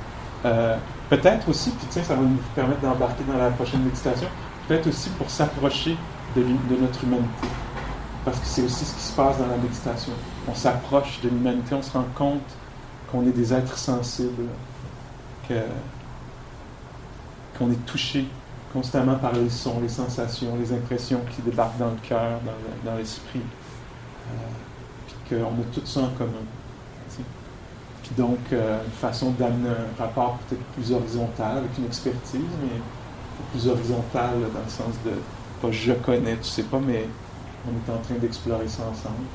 peut-être 1.11 1.49
aussi, 1.49 1.71
puis 1.71 1.87
tiens, 1.91 2.03
ça 2.03 2.15
va 2.15 2.23
nous 2.23 2.39
permettre 2.55 2.81
d'embarquer 2.81 3.25
dans 3.25 3.39
la 3.39 3.51
prochaine 3.51 3.83
méditation, 3.83 4.29
peut-être 4.69 4.87
aussi 4.87 5.09
pour 5.11 5.31
s'approcher 5.31 5.97
de, 6.37 6.43
de 6.43 6.81
notre 6.81 7.03
humanité. 7.05 7.49
Parce 8.25 8.41
que 8.41 8.47
c'est 8.47 8.63
aussi 8.63 8.85
ce 8.85 8.95
qui 8.95 9.03
se 9.03 9.13
passe 9.13 9.39
dans 9.39 9.47
la 9.47 9.57
méditation. 9.57 10.13
On 10.49 10.55
s'approche 10.55 11.21
de 11.23 11.29
l'humanité, 11.29 11.75
on 11.75 11.83
se 11.83 11.93
rend 11.93 12.07
compte 12.15 12.43
qu'on 13.11 13.23
est 13.23 13.33
des 13.33 13.55
êtres 13.55 13.79
sensibles, 13.79 14.47
qu'on 17.57 17.71
est 17.71 17.87
touché 17.87 18.27
constamment 18.73 19.15
par 19.15 19.33
les 19.33 19.49
sons, 19.49 19.81
les 19.81 19.89
sensations, 19.89 20.57
les 20.59 20.73
impressions 20.73 21.21
qui 21.35 21.41
débarquent 21.43 21.79
dans 21.79 21.91
le 21.91 21.99
cœur, 22.03 22.41
dans, 22.85 22.97
l'esprit. 22.97 23.41
Euh, 23.41 24.33
puis 25.07 25.37
qu'on 25.37 25.47
a 25.47 25.65
tout 25.73 25.87
ça 25.87 26.01
en 26.01 26.09
commun. 26.11 26.33
Puis 28.03 28.13
donc, 28.17 28.39
euh, 28.53 28.85
une 28.85 28.91
façon 28.93 29.31
d'amener 29.33 29.71
un 29.71 30.03
rapport 30.03 30.39
peut-être 30.49 30.63
plus 30.75 30.93
horizontal, 30.93 31.59
avec 31.59 31.77
une 31.79 31.87
expertise, 31.87 32.41
mais 32.63 32.81
plus 33.53 33.69
horizontal 33.69 34.33
dans 34.53 34.61
le 34.65 34.71
sens 34.71 34.95
de, 35.05 35.13
pas 35.61 35.71
je 35.71 35.93
connais, 35.93 36.37
tu 36.37 36.49
sais 36.49 36.63
pas, 36.63 36.79
mais 36.79 37.07
on 37.67 37.71
est 37.71 37.95
en 37.95 38.01
train 38.01 38.15
d'explorer 38.15 38.69
ça 38.69 38.83
ensemble. 38.83 39.27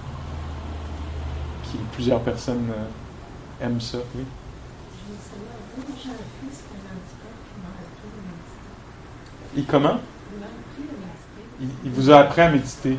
Puis 1.63 1.79
plusieurs 1.93 2.21
personnes 2.21 2.69
euh, 2.71 3.65
aiment 3.65 3.81
ça, 3.81 3.97
oui. 4.15 4.23
Il 9.55 9.65
comment? 9.65 9.99
Il, 11.83 11.91
vous 11.91 12.09
a 12.09 12.19
appris 12.19 12.41
à 12.41 12.49
méditer. 12.49 12.97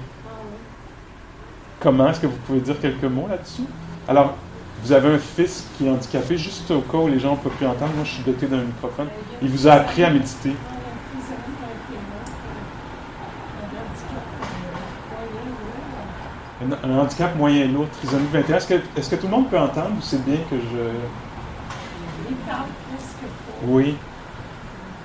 Comment? 1.81 2.09
Est-ce 2.09 2.21
que 2.21 2.27
vous 2.27 2.37
pouvez 2.47 2.61
dire 2.61 2.79
quelques 2.79 3.05
mots 3.05 3.27
là-dessus? 3.27 3.65
Alors, 4.07 4.37
vous 4.83 4.93
avez 4.93 5.15
un 5.15 5.19
fils 5.19 5.69
qui 5.77 5.87
est 5.87 5.91
handicapé, 5.91 6.37
juste 6.37 6.71
au 6.73 6.81
cas 6.81 6.99
où 6.99 7.07
les 7.07 7.21
gens 7.21 7.33
ne 7.33 7.37
peuvent 7.37 7.53
plus 7.53 7.67
entendre. 7.67 7.93
Moi, 7.95 8.05
je 8.05 8.15
suis 8.15 8.25
doté 8.25 8.47
d'un 8.47 8.63
microphone. 8.63 9.07
Il 9.41 9.49
vous 9.49 9.69
a 9.69 9.75
appris 9.75 10.03
à 10.03 10.11
méditer. 10.11 10.53
Un, 16.85 16.99
handicap 16.99 17.37
moyen 17.37 17.67
lourd, 17.69 17.89
trisomie 17.91 18.27
21. 18.33 18.57
Est-ce 18.57 18.67
que, 18.67 18.75
est 18.75 19.11
que 19.11 19.17
tout 19.17 19.27
le 19.27 19.31
monde 19.31 19.51
peut 19.51 19.59
entendre 19.59 19.91
ou 19.99 20.03
c'est 20.03 20.25
bien 20.25 20.39
que 20.51 20.57
je. 20.57 20.91
Oui. 23.65 23.97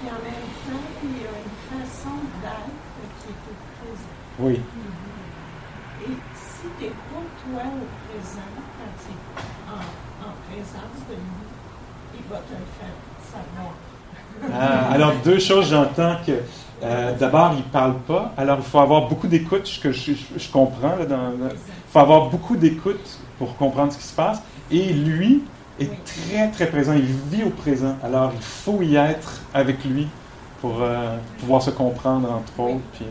Puis 0.00 0.08
en 0.08 0.22
même 0.22 0.32
temps, 0.66 0.84
il 1.02 1.10
y 1.10 1.24
a 1.24 1.30
une 1.30 1.84
façon 1.86 2.16
d'être 2.42 3.22
qui 3.22 3.32
est 3.32 3.44
présent. 3.80 4.14
Oui. 4.38 4.60
Toi 7.54 7.62
au 7.62 7.86
présent, 8.10 8.50
quand 8.78 8.92
tu 9.00 9.10
es 9.12 9.70
en, 9.70 10.26
en 10.26 10.32
présence 10.48 11.00
de 11.08 11.14
lui, 11.14 12.18
il 12.18 12.30
va 12.30 12.38
te 12.38 12.52
le 12.52 12.66
faire 12.78 12.96
savoir. 13.32 13.74
Ah, 14.52 14.92
alors, 14.92 15.12
deux 15.24 15.38
choses, 15.38 15.68
j'entends 15.70 16.16
que 16.26 16.32
euh, 16.82 17.16
d'abord, 17.16 17.52
il 17.52 17.58
ne 17.58 17.62
parle 17.62 17.94
pas. 18.00 18.32
Alors, 18.36 18.58
il 18.58 18.64
faut 18.64 18.78
avoir 18.80 19.08
beaucoup 19.08 19.26
d'écoute, 19.28 19.66
ce 19.66 19.78
que 19.80 19.92
je, 19.92 20.12
je- 20.12 20.38
je 20.38 20.50
comprends. 20.50 20.94
il 21.00 21.56
faut 21.92 21.98
avoir 21.98 22.28
beaucoup 22.28 22.56
d'écoute 22.56 23.18
pour 23.38 23.56
comprendre 23.56 23.92
ce 23.92 23.98
qui 23.98 24.04
se 24.04 24.14
passe. 24.14 24.42
Et 24.70 24.92
lui 24.92 25.44
est 25.80 25.88
Oui. 25.88 25.96
très, 26.04 26.50
très 26.50 26.66
présent. 26.66 26.92
Il 26.94 27.04
vit 27.04 27.44
au 27.44 27.50
présent. 27.50 27.96
Alors, 28.02 28.32
il 28.34 28.42
faut 28.42 28.82
y 28.82 28.96
être 28.96 29.40
avec 29.54 29.84
lui 29.84 30.08
pour 30.60 30.82
euh, 30.82 31.16
pouvoir 31.38 31.62
se 31.62 31.70
comprendre, 31.70 32.28
entre 32.30 32.60
autres, 32.60 32.80
puis 32.94 33.06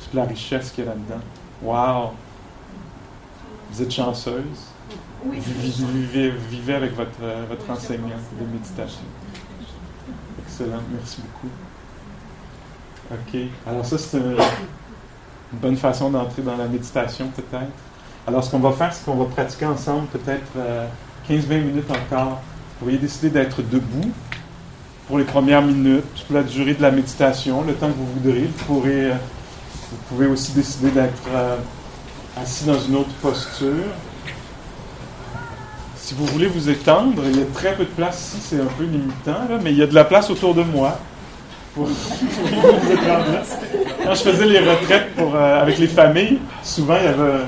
toute 0.00 0.14
la 0.14 0.24
richesse 0.24 0.70
qu'il 0.70 0.84
y 0.84 0.86
a 0.86 0.90
là-dedans. 0.90 1.22
Wow! 1.62 2.12
Vous 3.70 3.82
êtes 3.82 3.92
chanceuse? 3.92 4.44
Oui, 5.24 5.38
Vivez, 6.50 6.74
avec 6.74 6.94
votre, 6.94 7.10
euh, 7.22 7.44
votre 7.48 7.62
Oui, 7.62 7.66
je 7.68 7.72
enseignant 7.72 8.08
de 8.40 8.46
méditation. 8.52 9.00
Excellent, 10.46 10.80
merci 10.92 11.20
beaucoup. 11.20 11.52
OK. 13.12 13.40
Alors 13.66 13.84
ça, 13.84 13.98
c'est 13.98 14.16
une, 14.18 14.36
une 15.52 15.58
bonne 15.58 15.76
façon 15.76 16.10
d'entrer 16.10 16.42
dans 16.42 16.56
la 16.56 16.66
méditation, 16.66 17.28
peut-être. 17.28 17.72
Alors, 18.28 18.44
ce 18.44 18.50
qu'on 18.50 18.58
va 18.58 18.72
faire, 18.72 18.92
c'est 18.92 19.04
qu'on 19.06 19.16
va 19.16 19.24
pratiquer 19.24 19.64
ensemble 19.64 20.06
peut-être 20.08 20.52
euh, 20.58 20.86
15-20 21.28 21.62
minutes 21.62 21.90
encore. 21.90 22.32
Vous 22.32 22.78
pourriez 22.80 22.98
décider 22.98 23.30
d'être 23.30 23.62
debout 23.62 24.10
pour 25.06 25.16
les 25.18 25.24
premières 25.24 25.62
minutes, 25.62 26.04
toute 26.14 26.30
la 26.30 26.42
durée 26.42 26.74
de 26.74 26.82
la 26.82 26.90
méditation, 26.90 27.62
le 27.62 27.72
temps 27.72 27.88
que 27.88 27.96
vous 27.96 28.20
voudrez. 28.20 28.42
Vous, 28.42 28.64
pourrez, 28.66 29.12
euh, 29.12 29.14
vous 29.90 29.96
pouvez 30.10 30.26
aussi 30.26 30.52
décider 30.52 30.90
d'être 30.90 31.22
euh, 31.32 31.56
assis 32.42 32.64
dans 32.64 32.78
une 32.80 32.96
autre 32.96 33.12
posture. 33.20 33.84
Si 35.96 36.14
vous 36.14 36.24
voulez 36.26 36.46
vous 36.46 36.70
étendre, 36.70 37.22
il 37.26 37.38
y 37.38 37.42
a 37.42 37.46
très 37.52 37.74
peu 37.74 37.84
de 37.84 37.90
place 37.90 38.34
ici, 38.34 38.46
c'est 38.50 38.60
un 38.60 38.66
peu 38.78 38.84
limitant, 38.84 39.46
là, 39.48 39.58
mais 39.62 39.72
il 39.72 39.78
y 39.78 39.82
a 39.82 39.86
de 39.86 39.94
la 39.94 40.04
place 40.04 40.30
autour 40.30 40.54
de 40.54 40.62
moi 40.62 40.98
pour, 41.74 41.86
vous 41.86 42.92
étendre. 42.92 43.44
Quand 44.02 44.14
je 44.14 44.22
faisais 44.22 44.46
les 44.46 44.60
retraites 44.60 45.14
pour, 45.16 45.34
euh, 45.34 45.62
avec 45.62 45.78
les 45.78 45.86
familles, 45.86 46.38
souvent 46.62 46.96
il 46.98 47.04
y 47.04 47.08
avait 47.08 47.42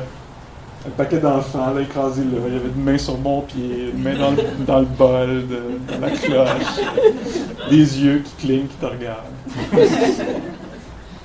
un 0.86 0.90
paquet 0.96 1.18
d'enfants 1.18 1.78
écrasés 1.78 2.22
là. 2.22 2.38
Il 2.48 2.54
y 2.54 2.56
avait 2.56 2.68
une 2.74 2.82
main 2.82 2.98
sur 2.98 3.16
mon 3.16 3.42
pied, 3.42 3.92
une 3.94 4.02
main 4.02 4.18
dans 4.18 4.30
le, 4.30 4.42
dans 4.66 4.78
le 4.80 4.86
bol, 4.86 5.46
de, 5.48 5.92
dans 5.92 6.06
la 6.06 6.10
cloche, 6.10 6.50
des 7.70 7.76
yeux 7.76 8.22
qui 8.24 8.46
clignent, 8.46 8.66
qui 8.66 8.76
te 8.76 8.86
regardent. 8.86 9.88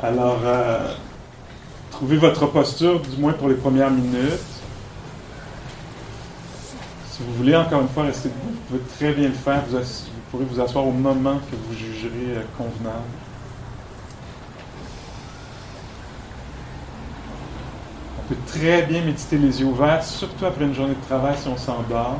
Alors, 0.01 0.39
euh, 0.45 0.78
trouvez 1.95 2.17
votre 2.17 2.45
posture, 2.47 2.99
du 2.99 3.17
moins 3.21 3.31
pour 3.34 3.47
les 3.47 3.55
premières 3.55 3.89
minutes. 3.89 4.39
Si 7.10 7.23
vous 7.23 7.34
voulez 7.36 7.55
encore 7.55 7.81
une 7.81 7.88
fois 7.88 8.03
rester 8.03 8.27
debout, 8.27 8.51
vous 8.69 8.77
pouvez 8.77 8.81
très 8.97 9.13
bien 9.13 9.29
le 9.29 9.34
faire. 9.34 9.63
Vous, 9.69 9.77
pourrez 10.29 10.43
vous 10.43 10.60
asseoir 10.60 10.86
au 10.86 10.91
moment 10.91 11.36
que 11.49 11.55
vous 11.55 11.73
jugerez 11.73 12.36
euh, 12.36 12.41
convenable. 12.58 12.99
On 18.19 18.27
peut 18.27 18.39
très 18.47 18.81
bien 18.84 19.01
méditer 19.03 19.38
les 19.38 19.62
yeux 19.62 19.67
ouverts, 19.67 20.03
surtout 20.03 20.45
après 20.45 20.65
une 20.65 20.73
journée 20.75 20.95
de 20.95 21.05
travail 21.08 21.36
si 21.38 21.47
on 21.47 21.55
s'endort, 21.55 22.17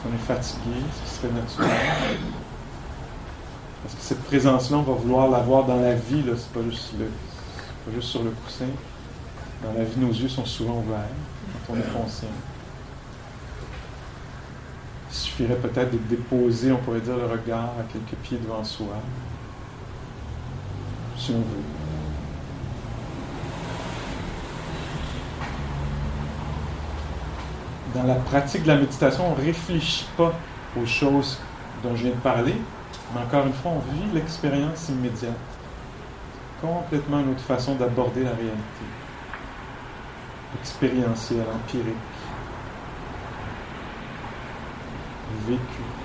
si 0.00 0.08
on 0.10 0.14
est 0.14 0.26
fatigué, 0.26 0.76
ce 1.04 1.10
qui 1.10 1.16
serait 1.20 1.34
naturel. 1.34 2.16
Parce 3.82 3.94
que 3.94 4.00
cette 4.00 4.24
présence-là, 4.24 4.78
on 4.78 4.82
va 4.82 4.92
vouloir 4.94 5.28
l'avoir 5.28 5.64
dans 5.64 5.76
la 5.80 5.94
vie, 5.94 6.22
là. 6.22 6.32
c'est 6.36 6.52
pas 6.52 6.66
juste 6.70 6.94
le- 6.98 7.10
juste 7.94 8.08
sur 8.08 8.22
le 8.22 8.30
coussin. 8.30 8.66
Dans 9.62 9.72
la 9.72 9.84
vie, 9.84 9.98
nos 9.98 10.12
yeux 10.12 10.28
sont 10.28 10.44
souvent 10.44 10.78
ouverts 10.78 11.08
quand 11.66 11.74
on 11.74 11.78
est 11.78 11.92
conscient. 11.92 12.28
Il 15.10 15.14
suffirait 15.16 15.56
peut-être 15.56 15.92
de 15.92 15.98
déposer, 15.98 16.72
on 16.72 16.78
pourrait 16.78 17.00
dire, 17.00 17.16
le 17.16 17.26
regard 17.26 17.72
à 17.80 17.84
quelques 17.90 18.20
pieds 18.22 18.38
devant 18.38 18.62
soi, 18.62 19.00
si 21.16 21.30
on 21.30 21.38
veut. 21.38 21.62
Dans 27.94 28.02
la 28.02 28.16
pratique 28.16 28.64
de 28.64 28.68
la 28.68 28.76
méditation, 28.76 29.32
on 29.32 29.40
ne 29.40 29.46
réfléchit 29.46 30.06
pas 30.18 30.34
aux 30.78 30.84
choses 30.84 31.38
dont 31.82 31.96
je 31.96 32.02
viens 32.02 32.10
de 32.10 32.16
parler, 32.16 32.54
mais 33.14 33.20
encore 33.22 33.46
une 33.46 33.54
fois, 33.54 33.72
on 33.76 33.94
vit 33.94 34.12
l'expérience 34.12 34.90
immédiate. 34.90 35.32
Complètement 36.60 37.20
une 37.20 37.30
autre 37.30 37.40
façon 37.40 37.74
d'aborder 37.74 38.24
la 38.24 38.30
réalité. 38.30 38.56
Expérientielle, 40.60 41.44
empirique. 41.54 41.94
Vécu. 45.46 45.95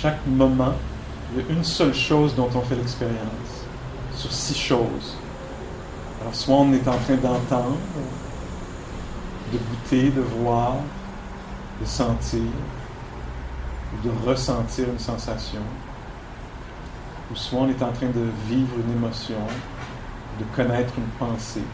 Chaque 0.00 0.24
moment, 0.26 0.74
il 1.32 1.42
y 1.42 1.48
a 1.48 1.52
une 1.52 1.64
seule 1.64 1.94
chose 1.94 2.34
dont 2.36 2.48
on 2.54 2.60
fait 2.60 2.76
l'expérience, 2.76 3.66
sur 4.14 4.30
six 4.30 4.56
choses. 4.56 5.16
Alors, 6.20 6.34
soit 6.34 6.54
on 6.54 6.72
est 6.72 6.86
en 6.86 6.96
train 6.98 7.16
d'entendre, 7.16 7.78
de 9.52 9.58
goûter, 9.58 10.10
de 10.10 10.20
voir, 10.20 10.74
de 11.80 11.86
sentir, 11.86 12.40
ou 13.92 14.08
de 14.08 14.28
ressentir 14.28 14.88
une 14.88 14.98
sensation, 14.98 15.62
ou 17.32 17.36
soit 17.36 17.60
on 17.60 17.68
est 17.68 17.82
en 17.82 17.90
train 17.92 18.06
de 18.06 18.26
vivre 18.48 18.76
une 18.84 18.92
émotion, 18.92 19.40
de 20.38 20.44
connaître 20.54 20.92
une 20.96 21.26
pensée. 21.26 21.64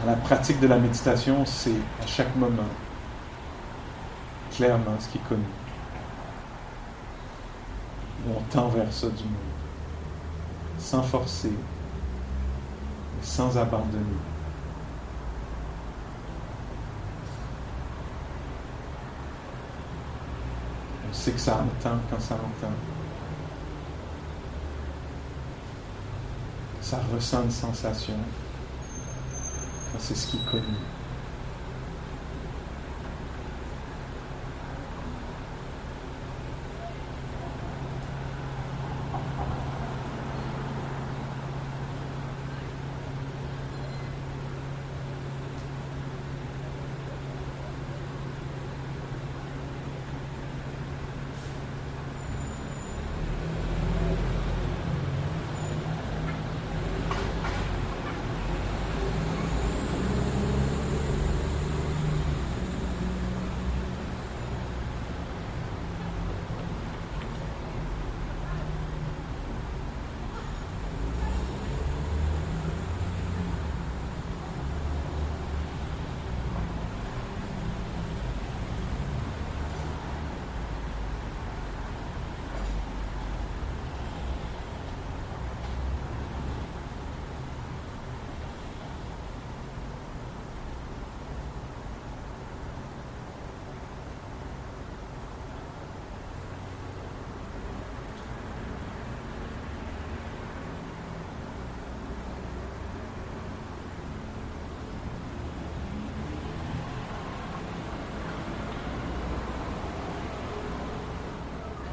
Dans 0.00 0.10
la 0.10 0.16
pratique 0.18 0.60
de 0.60 0.68
la 0.68 0.78
méditation, 0.78 1.44
c'est 1.44 1.80
à 2.02 2.06
chaque 2.06 2.34
moment 2.36 2.62
clairement 4.56 4.98
ce 4.98 5.08
qui 5.08 5.18
est 5.18 5.28
connu. 5.28 5.44
On 8.28 8.40
tend 8.50 8.68
vers 8.68 8.90
ça 8.92 9.08
du 9.08 9.24
monde, 9.24 9.32
sans 10.78 11.02
forcer, 11.02 11.52
sans 13.22 13.56
abandonner. 13.56 14.02
On 21.08 21.14
sait 21.14 21.32
que 21.32 21.38
ça 21.38 21.56
entend 21.56 21.98
quand 22.10 22.20
ça 22.20 22.34
entend. 22.34 22.72
Ça 26.80 26.98
ressent 27.12 27.42
une 27.42 27.50
sensation 27.50 28.14
quand 29.92 29.98
c'est 30.00 30.14
ce 30.14 30.28
qui 30.28 30.38
est 30.38 30.50
connu. 30.50 30.76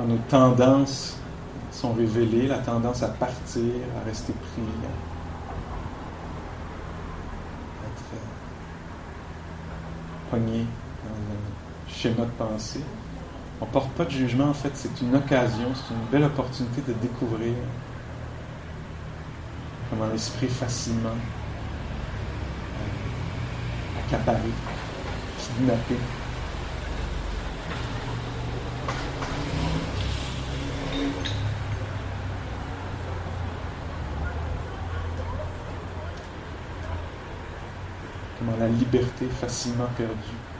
Nos 0.05 0.17
tendances 0.29 1.17
sont 1.71 1.93
révélées, 1.93 2.47
la 2.47 2.59
tendance 2.59 3.03
à 3.03 3.09
partir, 3.09 3.73
à 3.99 4.05
rester 4.05 4.33
pris, 4.33 4.61
à 7.81 7.87
être 7.87 8.03
euh, 8.13 8.17
poigné 10.29 10.65
dans 11.03 11.15
un 11.15 11.93
schéma 11.93 12.25
de 12.25 12.31
pensée. 12.31 12.83
On 13.61 13.65
ne 13.65 13.71
porte 13.71 13.91
pas 13.91 14.05
de 14.05 14.11
jugement, 14.11 14.49
en 14.49 14.53
fait, 14.53 14.71
c'est 14.73 15.01
une 15.01 15.15
occasion, 15.15 15.69
c'est 15.73 15.93
une 15.93 16.05
belle 16.11 16.25
opportunité 16.25 16.81
de 16.87 16.93
découvrir 16.93 17.53
comment 19.89 20.07
l'esprit 20.11 20.47
facilement 20.47 21.09
euh, 22.79 23.99
accaparé, 23.99 24.49
kidnappé. 25.39 25.95
Liberté 38.79 39.25
facilement 39.39 39.87
perdue. 39.97 40.52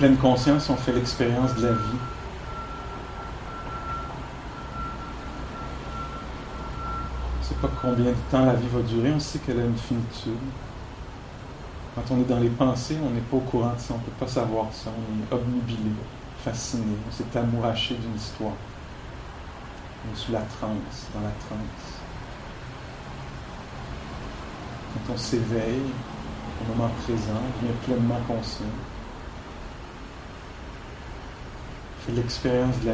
Pleine 0.00 0.16
conscience, 0.16 0.70
on 0.70 0.76
fait 0.76 0.94
l'expérience 0.94 1.54
de 1.56 1.66
la 1.66 1.72
vie. 1.74 1.98
On 7.36 7.38
ne 7.38 7.44
sait 7.44 7.54
pas 7.60 7.68
combien 7.82 8.06
de 8.06 8.16
temps 8.30 8.46
la 8.46 8.54
vie 8.54 8.68
va 8.68 8.80
durer, 8.80 9.12
on 9.14 9.20
sait 9.20 9.40
qu'elle 9.40 9.60
a 9.60 9.64
une 9.64 9.76
finitude. 9.76 10.32
Quand 11.94 12.14
on 12.14 12.20
est 12.22 12.24
dans 12.24 12.38
les 12.38 12.48
pensées, 12.48 12.96
on 13.04 13.10
n'est 13.10 13.20
pas 13.20 13.36
au 13.36 13.40
courant 13.40 13.74
de 13.74 13.78
ça, 13.78 13.92
on 13.92 13.98
ne 13.98 14.02
peut 14.04 14.18
pas 14.18 14.26
savoir 14.26 14.68
ça, 14.72 14.88
on 14.88 15.20
est 15.22 15.38
obnubilé, 15.38 15.90
fasciné, 16.42 16.96
on 17.06 17.12
s'est 17.12 17.38
amouraché 17.38 17.94
d'une 17.96 18.16
histoire. 18.16 18.54
On 20.08 20.14
est 20.14 20.18
sous 20.18 20.32
la 20.32 20.40
transe, 20.40 21.08
dans 21.12 21.20
la 21.20 21.34
transe. 21.46 22.00
Quand 24.94 25.12
on 25.12 25.18
s'éveille, 25.18 25.92
au 26.62 26.74
moment 26.74 26.90
présent, 27.04 27.36
on 27.36 27.62
devient 27.62 27.76
pleinement 27.84 28.20
conscient. 28.26 28.64
Fait 32.10 32.16
l'expérience 32.16 32.80
de 32.80 32.90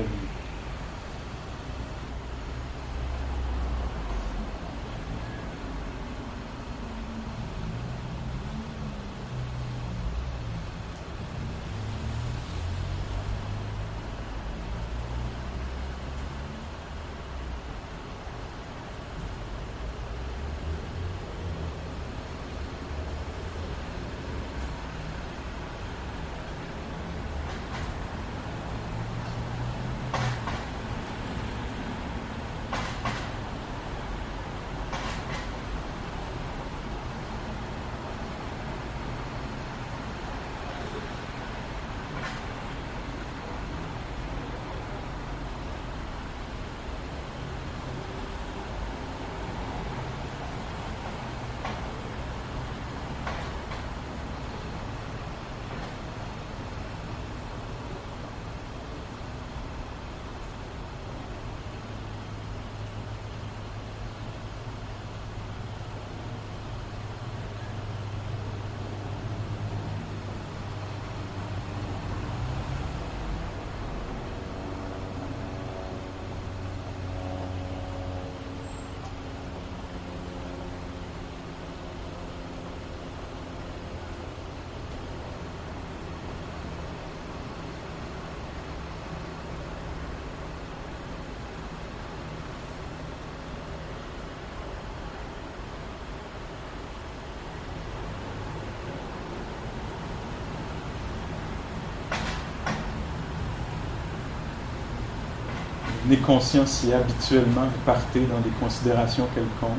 devenez 106.06 106.22
conscient 106.22 106.64
si 106.64 106.92
habituellement 106.92 107.62
vous 107.62 107.80
partez 107.84 108.20
dans 108.26 108.38
des 108.38 108.50
considérations 108.60 109.26
quelconques. 109.34 109.72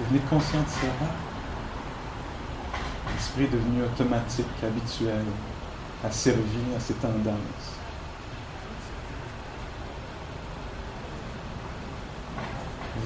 Devenez 0.00 0.20
conscient 0.28 0.60
de 0.60 0.68
ça. 0.68 1.06
L'esprit 3.14 3.44
est 3.44 3.48
devenu 3.48 3.82
automatique, 3.82 4.46
habituel, 4.62 5.24
asservi 6.04 6.74
à 6.76 6.80
ses 6.80 6.94
tendances. 6.94 7.78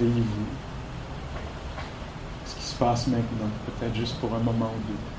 Veillez-vous. 0.00 0.46
Ce 2.46 2.54
qui 2.56 2.62
se 2.62 2.74
passe 2.74 3.06
maintenant, 3.06 3.50
peut-être 3.66 3.94
juste 3.94 4.16
pour 4.16 4.34
un 4.34 4.40
moment 4.40 4.72
ou 4.76 4.88
deux. 4.88 5.13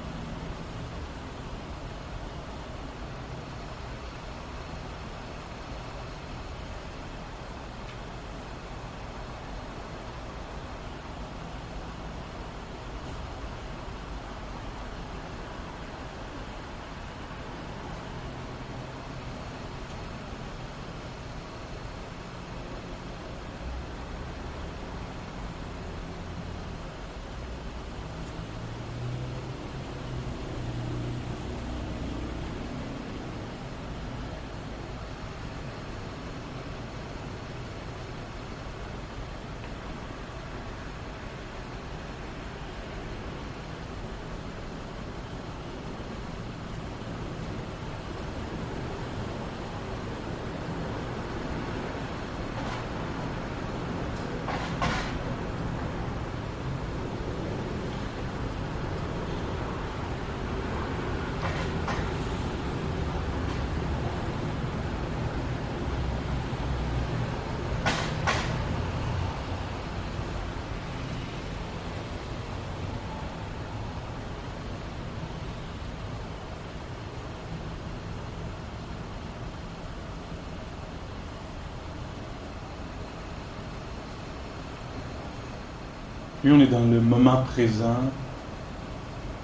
Plus 86.46 86.54
on 86.54 86.60
est 86.60 86.68
dans 86.68 86.86
le 86.86 87.02
moment 87.02 87.42
présent, 87.42 88.04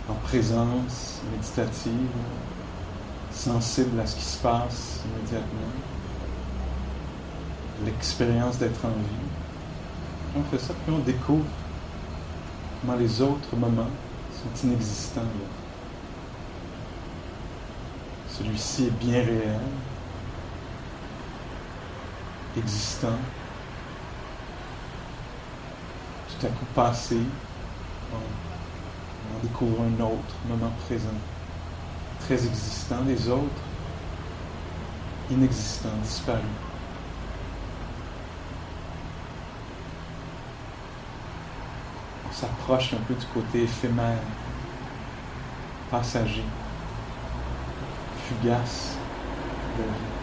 en 0.08 0.14
présence 0.22 1.20
méditative, 1.32 2.12
sensible 3.32 4.00
à 4.00 4.06
ce 4.06 4.18
qui 4.18 4.22
se 4.24 4.38
passe 4.38 5.00
immédiatement, 5.10 5.74
l'expérience 7.86 8.60
d'être 8.60 8.86
en 8.86 8.90
vie. 8.90 10.38
On 10.38 10.44
fait 10.44 10.60
ça, 10.60 10.76
puis 10.76 10.94
on 10.94 11.00
découvre 11.00 11.44
comment 12.82 12.98
les 13.00 13.20
autres 13.20 13.56
moments 13.56 13.90
sont 14.32 14.68
inexistants. 14.68 15.22
Celui-ci 18.30 18.86
est 18.86 19.04
bien 19.04 19.24
réel, 19.24 19.60
existant, 22.56 23.18
à 26.44 26.50
coup 26.50 26.66
passé, 26.74 27.18
on, 28.14 28.18
on 29.36 29.40
découvre 29.42 29.84
un 29.84 30.04
autre 30.04 30.36
moment 30.48 30.72
présent, 30.86 31.10
très 32.20 32.36
existant, 32.36 33.02
les 33.06 33.30
autres 33.30 33.64
inexistants, 35.30 35.90
disparus. 36.04 36.42
On 42.28 42.34
s'approche 42.34 42.94
un 42.94 43.04
peu 43.08 43.14
du 43.14 43.26
côté 43.28 43.64
éphémère, 43.64 44.18
passager, 45.90 46.44
fugace 48.28 48.96
de 49.78 49.84
la 49.84 49.90
vie. 49.90 50.21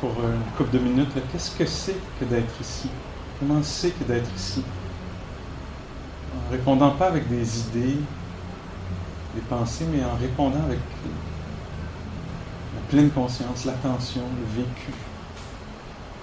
Pour 0.00 0.10
une 0.10 0.42
couple 0.56 0.70
de 0.72 0.78
minutes, 0.80 1.10
qu'est-ce 1.30 1.50
que 1.52 1.64
c'est 1.64 1.96
que 2.18 2.24
d'être 2.24 2.60
ici? 2.60 2.88
Comment 3.38 3.62
c'est 3.62 3.90
que 3.90 4.02
d'être 4.04 4.28
ici? 4.34 4.64
En 6.34 6.50
répondant 6.50 6.90
pas 6.92 7.06
avec 7.06 7.28
des 7.28 7.60
idées, 7.60 8.00
des 9.34 9.40
pensées, 9.48 9.86
mais 9.92 10.04
en 10.04 10.16
répondant 10.16 10.64
avec 10.64 10.80
la 12.74 12.80
pleine 12.88 13.10
conscience, 13.10 13.64
l'attention, 13.64 14.22
le 14.40 14.62
vécu 14.62 14.92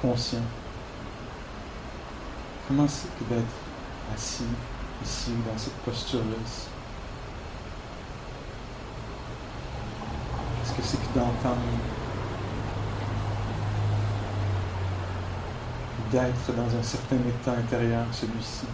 conscient. 0.01 0.43
Comment 2.67 2.87
c'est 2.87 3.07
que 3.17 3.33
d'être 3.33 3.45
assis 4.13 4.43
ici, 5.05 5.31
dans 5.49 5.57
cette 5.57 5.77
posture-là? 5.85 6.35
Qu'est-ce 10.63 10.73
que 10.73 10.83
c'est 10.83 10.97
que 10.97 11.17
d'entendre 11.17 11.61
d'être 16.11 16.55
dans 16.55 16.77
un 16.77 16.83
certain 16.83 17.17
état 17.17 17.51
intérieur, 17.51 18.05
celui-ci. 18.11 18.65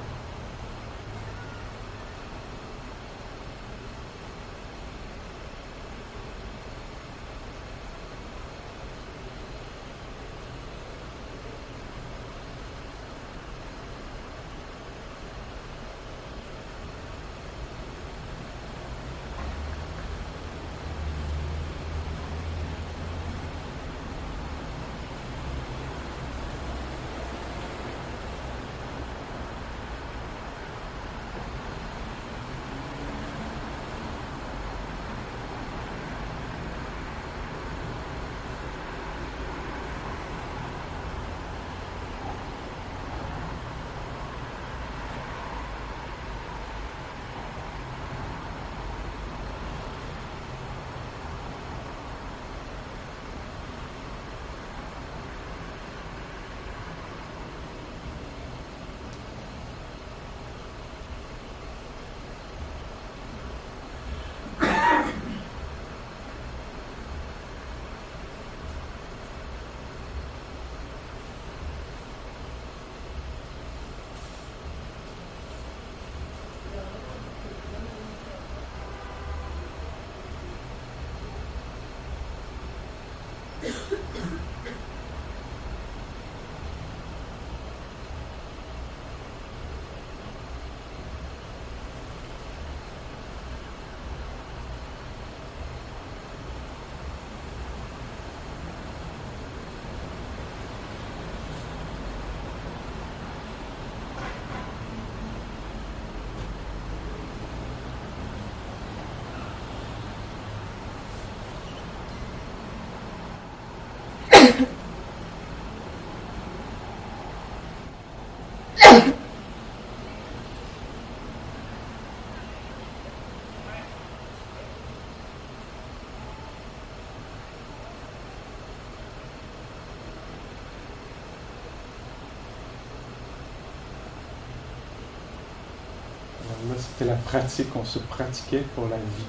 Pratique, 137.16 137.76
on 137.76 137.86
se 137.86 138.00
pratiquait 138.00 138.64
pour 138.76 138.88
la 138.88 138.98
vie. 138.98 139.26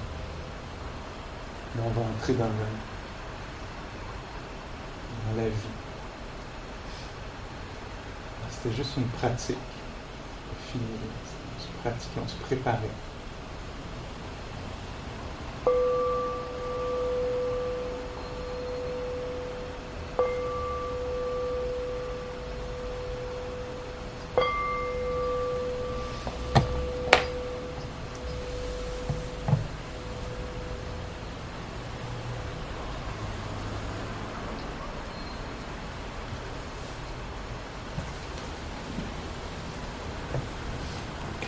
Mais 1.75 1.81
on 1.85 1.89
va 1.89 2.01
entrer 2.01 2.33
dans, 2.33 2.45
le, 2.45 2.51
dans 5.29 5.41
la 5.41 5.49
vie. 5.49 5.55
C'était 8.49 8.75
juste 8.75 8.97
une 8.97 9.07
pratique. 9.07 9.57
Finir. 10.71 10.87
On 11.57 11.61
se 11.61 11.67
pratiquait, 11.81 12.21
on 12.23 12.27
se 12.27 12.35
préparait. 12.35 12.89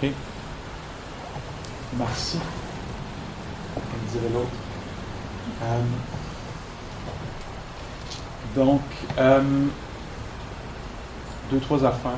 OK. 0.02 0.12
Merci. 1.98 2.40
Comme 3.76 3.84
dirait 4.14 4.34
l'autre. 4.34 4.48
Euh, 5.62 5.82
donc, 8.56 8.82
euh, 9.18 9.66
deux, 11.52 11.59
trois 11.70 11.88
affaires. 11.88 12.12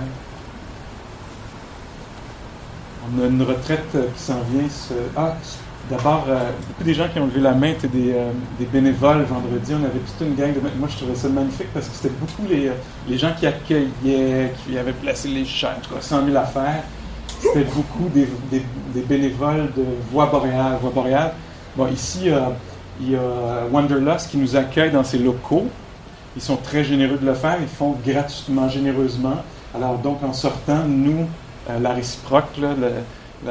On 3.03 3.23
a 3.23 3.27
une 3.27 3.41
retraite 3.41 3.91
qui 4.15 4.21
s'en 4.21 4.39
vient. 4.49 4.67
Ah, 5.17 5.35
d'abord, 5.89 6.25
euh, 6.29 6.51
beaucoup 6.67 6.83
des 6.83 6.93
gens 6.93 7.07
qui 7.11 7.19
ont 7.19 7.25
levé 7.25 7.41
la 7.41 7.53
main 7.53 7.67
étaient 7.67 7.89
des, 7.89 8.13
euh, 8.13 8.31
des, 8.57 8.65
bénévoles 8.65 9.23
vendredi. 9.23 9.73
On 9.73 9.83
avait 9.83 9.99
toute 9.99 10.27
une 10.27 10.35
gang 10.35 10.53
de. 10.53 10.59
Moi, 10.79 10.87
je 10.89 10.97
trouvais 10.97 11.15
ça 11.15 11.27
magnifique 11.27 11.73
parce 11.73 11.87
que 11.87 11.95
c'était 11.95 12.15
beaucoup 12.17 12.43
les, 12.49 13.17
gens 13.17 13.33
qui 13.37 13.45
accueillaient, 13.45 14.53
qui 14.63 14.77
avaient 14.77 14.93
placé 14.93 15.27
les 15.27 15.43
chaînes, 15.43 15.71
en 15.79 15.81
tout 15.81 15.95
cas, 15.95 16.01
100 16.01 16.25
000 16.25 16.37
affaires 16.37 16.83
c'était 17.41 17.63
beaucoup 17.63 18.07
des, 18.13 18.27
bénévoles 19.01 19.71
de 19.75 19.83
Voix 20.11 20.27
boréale. 20.27 20.77
Voix 20.79 20.91
boréale. 20.91 21.33
Bon, 21.75 21.87
ici, 21.87 22.29
euh, 22.29 22.41
il 23.01 23.11
y 23.11 23.15
a 23.15 23.65
Wanderlust 23.71 24.29
qui 24.29 24.37
nous 24.37 24.55
accueille 24.55 24.91
dans 24.91 25.03
ses 25.03 25.17
locaux. 25.17 25.65
Ils 26.35 26.41
sont 26.41 26.57
très 26.57 26.83
généreux 26.83 27.17
de 27.17 27.25
le 27.25 27.33
faire. 27.33 27.57
Ils 27.61 27.67
font 27.67 27.95
gratuitement, 28.05 28.69
généreusement. 28.69 29.37
Alors, 29.75 29.97
donc, 29.97 30.23
en 30.23 30.33
sortant, 30.33 30.83
nous, 30.87 31.27
euh, 31.69 31.79
la 31.79 31.93
réciproque, 31.93 32.45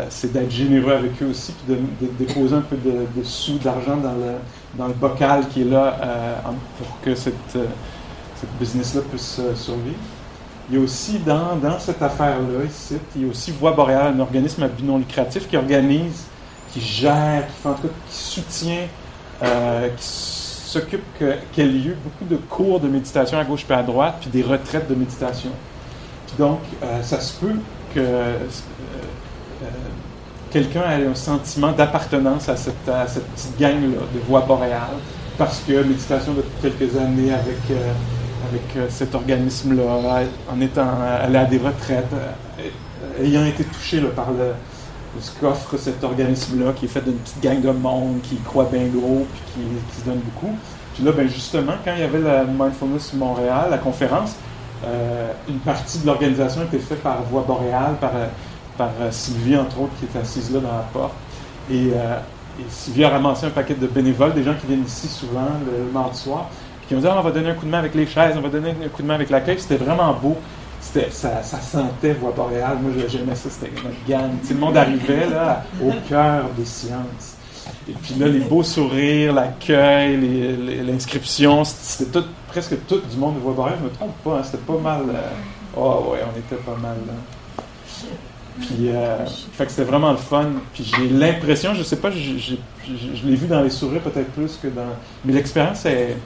c'est 0.09 0.33
d'être 0.33 0.51
généreux 0.51 0.93
avec 0.93 1.23
eux 1.23 1.27
aussi, 1.27 1.53
puis 1.53 1.77
de, 1.77 2.07
déposer 2.19 2.55
un 2.55 2.61
peu 2.61 2.77
de, 2.77 3.07
de 3.17 3.25
sous, 3.25 3.59
d'argent 3.59 3.97
dans 3.97 4.87
le, 4.87 4.95
bocal 4.95 5.49
qui 5.49 5.63
est 5.63 5.65
là 5.65 5.97
euh, 6.01 6.35
pour 6.79 7.01
que 7.03 7.15
cette, 7.15 7.35
cette 7.53 8.59
business-là 8.59 9.03
puisse 9.11 9.41
survivre. 9.57 9.99
Il 10.71 10.77
y 10.77 10.79
a 10.81 10.85
aussi 10.85 11.19
dans, 11.19 11.59
cette 11.81 12.01
affaire-là, 12.01 12.61
il 13.17 13.23
y 13.23 13.25
a 13.25 13.29
aussi 13.29 13.51
Voix 13.51 13.73
boréale, 13.73 14.15
un 14.15 14.21
organisme 14.21 14.63
à 14.63 14.69
but 14.69 14.85
non 14.85 14.99
lucratif 14.99 15.49
qui 15.49 15.57
organise, 15.57 16.27
qui 16.73 16.81
gère, 16.81 17.45
qui 17.49 17.53
fait 17.61 17.69
en 17.69 17.75
tout 17.75 17.83
cas, 17.83 17.95
qui 18.09 18.17
soutient, 18.17 18.87
euh, 19.43 19.89
qui 19.97 20.07
s'occupe 20.71 21.05
qu'il 21.19 21.77
y 21.77 21.89
ait 21.89 21.97
beaucoup 22.03 22.25
de 22.25 22.37
cours 22.37 22.81
de 22.81 22.89
méditation 22.89 23.39
à 23.39 23.45
gauche 23.45 23.67
et 23.69 23.73
à 23.73 23.83
droite, 23.83 24.17
puis 24.21 24.31
des 24.31 24.43
retraites 24.43 24.89
de 24.89 24.95
méditation. 24.95 25.51
Donc, 26.39 26.61
euh, 26.83 27.03
ça 27.03 27.21
se 27.21 27.39
peut 27.41 27.55
que 27.95 28.01
euh, 28.01 28.37
quelqu'un 30.51 30.83
ait 30.93 31.07
un 31.07 31.15
sentiment 31.15 31.73
d'appartenance 31.73 32.49
à 32.49 32.57
cette, 32.57 32.89
à 32.89 33.07
cette 33.07 33.27
petite 33.27 33.59
gang-là 33.59 33.99
de 34.15 34.21
Voix 34.29 34.43
boréale, 34.43 34.99
parce 35.37 35.61
que 35.67 35.83
méditation 35.83 36.35
depuis 36.35 36.71
quelques 36.71 36.97
années 36.97 37.33
avec 37.33 37.79
avec 38.51 38.77
euh, 38.77 38.87
cet 38.89 39.15
organisme-là, 39.15 40.23
en 40.51 40.61
étant 40.61 40.89
allé 41.23 41.37
à 41.37 41.45
des 41.45 41.59
retraites, 41.59 42.07
euh, 42.13 43.25
ayant 43.25 43.45
été 43.45 43.65
touché 43.65 44.01
par 44.17 44.31
le, 44.31 44.53
ce 45.19 45.31
qu'offre 45.41 45.77
cet 45.77 46.05
organisme-là, 46.05 46.73
qui 46.73 46.85
est 46.85 46.89
fait 46.89 47.01
d'une 47.01 47.17
petite 47.17 47.41
gang 47.43 47.61
de 47.61 47.71
monde, 47.71 48.21
qui 48.23 48.37
croit 48.37 48.69
bien 48.71 48.87
gros, 48.87 49.27
puis 49.55 49.63
qui, 49.93 50.01
se 50.01 50.05
donne 50.05 50.21
beaucoup. 50.21 50.55
Puis 50.95 51.05
là, 51.05 51.13
ben 51.13 51.29
justement, 51.29 51.73
quand 51.85 51.93
il 51.95 52.01
y 52.01 52.05
avait 52.05 52.21
la 52.21 52.45
Mindfulness 52.45 53.15
Montréal, 53.15 53.69
la 53.71 53.79
conférence, 53.79 54.37
euh, 54.85 55.33
une 55.49 55.59
partie 55.59 55.99
de 55.99 56.07
l'organisation 56.07 56.63
était 56.63 56.79
faite 56.79 57.03
par 57.03 57.23
Voix 57.25 57.45
Boréale, 57.47 57.97
par, 58.01 58.13
par 58.79 58.91
Sylvie, 59.11 59.57
entre 59.57 59.81
autres, 59.81 59.93
qui 59.99 60.07
est 60.07 60.21
assise 60.21 60.53
là 60.53 60.61
dans 60.61 60.69
la 60.69 60.87
porte. 60.93 61.15
Et, 61.71 61.93
Sylvie 62.69 63.05
a 63.05 63.09
ramassé 63.09 63.47
un 63.47 63.51
paquet 63.51 63.75
de 63.75 63.87
bénévoles, 63.87 64.35
des 64.35 64.43
gens 64.43 64.55
qui 64.55 64.67
viennent 64.67 64.85
ici 64.85 65.09
souvent 65.09 65.49
le, 65.65 65.91
mardi 65.93 66.19
soir, 66.19 66.51
qui 66.87 66.95
ont 66.95 66.99
dit 67.01 67.07
ah, 67.07 67.17
on 67.19 67.23
va 67.23 67.31
donner 67.31 67.49
un 67.49 67.55
coup 67.55 67.65
de 67.65 67.71
main 67.71 67.79
avec 67.79 67.95
les 67.95 68.07
chaises, 68.07 68.35
on 68.37 68.43
va 68.43 68.51
donner 68.51 68.71
un 68.71 68.89
coup 68.89 69.01
de 69.01 69.07
main 69.07 69.15
avec 69.15 69.31
l'accueil. 69.31 69.59
C'était 69.59 69.83
vraiment 69.83 70.13
beau. 70.13 70.37
Ça, 70.81 71.43
ça 71.43 71.61
sentait 71.61 72.15
Voix 72.15 72.33
boréale. 72.33 72.79
Moi, 72.81 72.93
j'aimais 73.09 73.35
ça. 73.35 73.49
C'était 73.51 73.71
notre 73.83 74.05
gang. 74.09 74.31
Tout 74.47 74.55
le 74.55 74.61
monde 74.61 74.77
arrivait 74.77 75.29
là, 75.29 75.65
au 75.83 75.93
cœur 76.09 76.47
des 76.57 76.65
sciences. 76.65 77.37
Et 77.89 77.93
puis 77.93 78.15
là, 78.15 78.29
les 78.29 78.41
beaux 78.41 78.63
sourires, 78.63 79.33
l'accueil, 79.33 80.17
l'inscription, 80.85 81.65
c'était 81.65 82.11
tout, 82.11 82.27
presque 82.49 82.75
tout 82.87 83.01
du 83.01 83.17
monde 83.17 83.37
de 83.37 83.41
Voix 83.41 83.53
boréale. 83.53 83.79
Je 83.81 83.85
me 83.85 83.91
trompe 83.91 84.17
pas, 84.25 84.39
hein, 84.39 84.43
c'était 84.43 84.59
pas 84.59 84.79
mal. 84.79 85.03
Euh, 85.09 85.77
oh, 85.77 86.11
ouais, 86.13 86.21
on 86.25 86.39
était 86.39 86.63
pas 86.63 86.77
mal 86.77 86.97
là. 87.07 87.13
Puis, 88.61 88.91
euh, 88.91 89.27
fait 89.53 89.67
que 89.67 89.71
c'était 89.71 89.85
vraiment 89.85 90.11
le 90.11 90.19
fun. 90.19 90.51
Puis 90.75 90.85
j'ai 90.85 91.09
l'impression, 91.09 91.75
je 91.75 91.83
sais 91.83 91.97
pas, 91.97 92.11
je 92.11 93.27
l'ai 93.27 93.37
vu 93.37 93.47
dans 93.47 93.63
les 93.63 93.71
sourires 93.71 94.03
peut-être 94.03 94.31
plus 94.33 94.59
que 94.63 94.69
dans. 94.69 94.83
Mais 95.25 95.33
l'expérience 95.33 95.87
est 95.87 96.17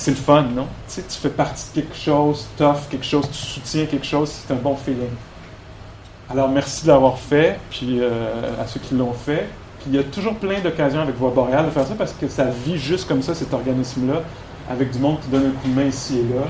c'est 0.00 0.12
le 0.12 0.16
fun, 0.16 0.44
non? 0.56 0.66
Tu 0.88 0.94
sais, 0.94 1.02
tu 1.02 1.18
fais 1.18 1.28
partie 1.28 1.66
de 1.68 1.82
quelque 1.82 1.94
chose, 1.94 2.48
offres 2.58 2.88
quelque 2.88 3.04
chose, 3.04 3.28
tu 3.30 3.36
soutiens 3.36 3.84
quelque 3.84 4.06
chose, 4.06 4.30
c'est 4.30 4.50
un 4.50 4.56
bon 4.56 4.74
feeling. 4.74 5.10
Alors, 6.30 6.48
merci 6.48 6.84
de 6.84 6.88
l'avoir 6.88 7.18
fait, 7.18 7.60
puis 7.68 7.98
euh, 8.00 8.54
à 8.58 8.66
ceux 8.66 8.80
qui 8.80 8.94
l'ont 8.94 9.12
fait. 9.12 9.46
Puis 9.78 9.90
il 9.90 9.96
y 9.96 9.98
a 9.98 10.04
toujours 10.04 10.36
plein 10.36 10.58
d'occasions 10.60 11.02
avec 11.02 11.16
Voix 11.16 11.32
Boréale 11.34 11.66
de 11.66 11.70
faire 11.70 11.86
ça 11.86 11.94
parce 11.98 12.14
que 12.14 12.28
ça 12.28 12.44
vit 12.44 12.78
juste 12.78 13.06
comme 13.06 13.20
ça, 13.20 13.34
cet 13.34 13.52
organisme-là, 13.52 14.22
avec 14.70 14.90
du 14.90 14.98
monde 14.98 15.20
qui 15.20 15.28
donne 15.28 15.48
un 15.48 15.60
coup 15.60 15.68
de 15.68 15.74
main 15.74 15.88
ici 15.88 16.20
et 16.20 16.34
là. 16.34 16.46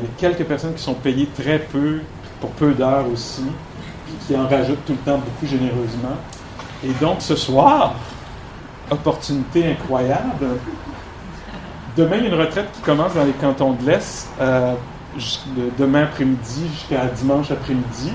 Il 0.00 0.06
y 0.06 0.06
a 0.06 0.30
quelques 0.30 0.46
personnes 0.48 0.72
qui 0.72 0.82
sont 0.82 0.94
payées 0.94 1.28
très 1.38 1.58
peu, 1.58 2.00
pour 2.40 2.48
peu 2.50 2.72
d'heures 2.72 3.06
aussi, 3.12 3.44
puis 4.06 4.14
qui 4.26 4.36
en 4.36 4.48
rajoutent 4.48 4.84
tout 4.86 4.92
le 4.92 5.10
temps 5.10 5.18
beaucoup 5.18 5.46
généreusement. 5.46 6.16
Et 6.82 6.92
donc, 6.98 7.16
ce 7.20 7.36
soir, 7.36 7.94
opportunité 8.90 9.70
incroyable, 9.70 10.46
Demain, 11.96 12.16
il 12.16 12.22
y 12.22 12.26
a 12.26 12.28
une 12.28 12.40
retraite 12.40 12.70
qui 12.72 12.80
commence 12.82 13.14
dans 13.14 13.24
les 13.24 13.32
cantons 13.32 13.72
de 13.72 13.84
l'Est, 13.84 14.28
euh, 14.40 14.74
demain 15.78 16.04
après-midi 16.04 16.68
jusqu'à 16.72 17.06
dimanche 17.06 17.50
après-midi. 17.50 18.12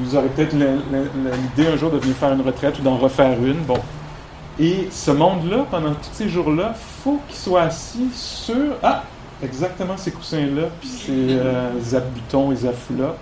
Vous, 0.00 0.16
aurez 0.16 0.28
peut-être 0.28 0.54
l'idée 0.54 1.70
un 1.70 1.76
jour 1.76 1.90
de 1.90 1.98
venir 1.98 2.16
faire 2.16 2.32
une 2.32 2.40
retraite 2.40 2.78
ou 2.80 2.82
d'en 2.82 2.96
refaire 2.96 3.38
une. 3.44 3.60
Bon. 3.60 3.78
Et 4.58 4.88
ce 4.90 5.12
monde-là, 5.12 5.66
pendant 5.70 5.92
tous 5.92 6.10
ces 6.12 6.28
jours-là, 6.28 6.74
faut 7.04 7.20
qu'il 7.28 7.36
soit 7.36 7.62
assis 7.62 8.10
sur. 8.14 8.76
Ah! 8.82 9.04
Exactement 9.42 9.96
ces 9.96 10.12
coussins-là, 10.12 10.68
puis 10.80 10.88
ces 10.88 11.36
euh, 11.36 11.80
zabutons 11.80 12.52
et 12.52 12.56
zafous-là. 12.56 13.16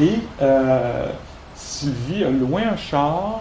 Et 0.00 0.20
euh, 0.40 1.06
Sylvie 1.54 2.22
a 2.22 2.30
loin 2.30 2.62
un 2.72 2.76
char 2.76 3.40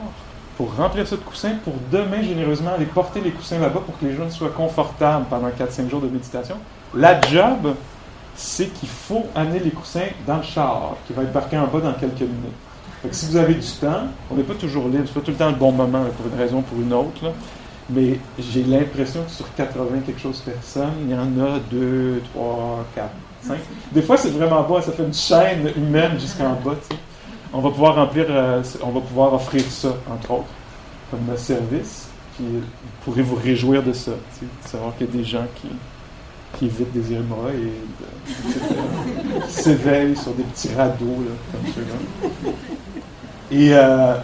pour 0.62 0.76
remplir 0.76 1.08
ça 1.08 1.16
de 1.16 1.22
coussins, 1.22 1.56
pour 1.64 1.74
demain, 1.92 2.22
généreusement, 2.22 2.74
aller 2.76 2.86
porter 2.86 3.20
les 3.20 3.32
coussins 3.32 3.58
là-bas 3.58 3.80
pour 3.84 3.98
que 3.98 4.06
les 4.06 4.16
jeunes 4.16 4.30
soient 4.30 4.50
confortables 4.50 5.26
pendant 5.28 5.48
4-5 5.48 5.90
jours 5.90 6.02
de 6.02 6.08
méditation. 6.08 6.56
La 6.94 7.20
job, 7.20 7.74
c'est 8.36 8.68
qu'il 8.68 8.88
faut 8.88 9.26
amener 9.34 9.58
les 9.58 9.72
coussins 9.72 10.10
dans 10.28 10.38
le 10.38 10.44
char, 10.44 10.98
qui 11.08 11.14
va 11.14 11.24
être 11.24 11.34
parqué 11.34 11.58
en 11.58 11.66
bas 11.66 11.80
dans 11.80 11.94
quelques 11.94 12.22
minutes. 12.22 12.54
Fait 13.02 13.12
si 13.12 13.26
vous 13.26 13.38
avez 13.38 13.56
du 13.56 13.68
temps, 13.68 14.04
on 14.30 14.36
n'est 14.36 14.44
pas 14.44 14.54
toujours 14.54 14.88
libre, 14.88 15.06
c'est 15.08 15.16
pas 15.16 15.22
tout 15.22 15.32
le 15.32 15.38
temps 15.38 15.50
le 15.50 15.56
bon 15.56 15.72
moment 15.72 16.04
pour 16.16 16.32
une 16.32 16.40
raison 16.40 16.60
ou 16.60 16.62
pour 16.62 16.80
une 16.80 16.94
autre, 16.94 17.34
mais 17.90 18.20
j'ai 18.38 18.62
l'impression 18.62 19.24
que 19.24 19.32
sur 19.32 19.52
80 19.56 20.02
quelque 20.06 20.22
chose 20.22 20.42
personnes, 20.42 20.94
il 21.06 21.10
y 21.10 21.16
en 21.16 21.44
a 21.44 21.58
2, 21.72 22.22
3, 22.36 22.86
4, 22.94 23.10
5. 23.48 23.58
Des 23.94 24.04
fois, 24.04 24.16
c'est 24.16 24.30
vraiment 24.30 24.62
bas, 24.62 24.84
ça 24.84 24.92
fait 24.92 25.06
une 25.06 25.14
chaîne 25.14 25.72
humaine 25.76 26.20
jusqu'en 26.20 26.54
bas, 26.64 26.76
tu 26.88 26.96
sais 26.96 27.02
on 27.54 27.60
va 27.60 27.70
pouvoir 27.70 27.96
remplir, 27.96 28.26
euh, 28.30 28.64
on 28.82 28.90
va 28.92 29.02
pouvoir 29.02 29.34
offrir 29.34 29.64
ça, 29.70 29.90
entre 30.10 30.32
autres, 30.32 30.50
comme 31.10 31.38
service. 31.38 32.08
Puis 32.36 32.46
vous 32.46 32.62
pourrez 33.04 33.22
vous 33.22 33.36
réjouir 33.36 33.84
de 33.84 33.94
ça, 33.94 34.12
de 34.12 34.68
savoir 34.68 34.96
qu'il 34.96 35.08
y 35.08 35.10
a 35.10 35.14
des 35.14 35.24
gens 35.24 35.46
qui, 35.56 35.68
qui 36.58 36.66
évitent 36.66 36.94
des 36.94 37.14
émoi 37.14 37.52
et 37.54 38.34
qui 39.48 39.52
s'éveillent 39.52 40.16
sur 40.16 40.34
des 40.34 40.44
petits 40.44 40.74
radeaux 40.74 41.24
comme 41.52 41.74
ceux-là. 41.74 42.52
Et 43.52 43.74
euh, 43.74 44.16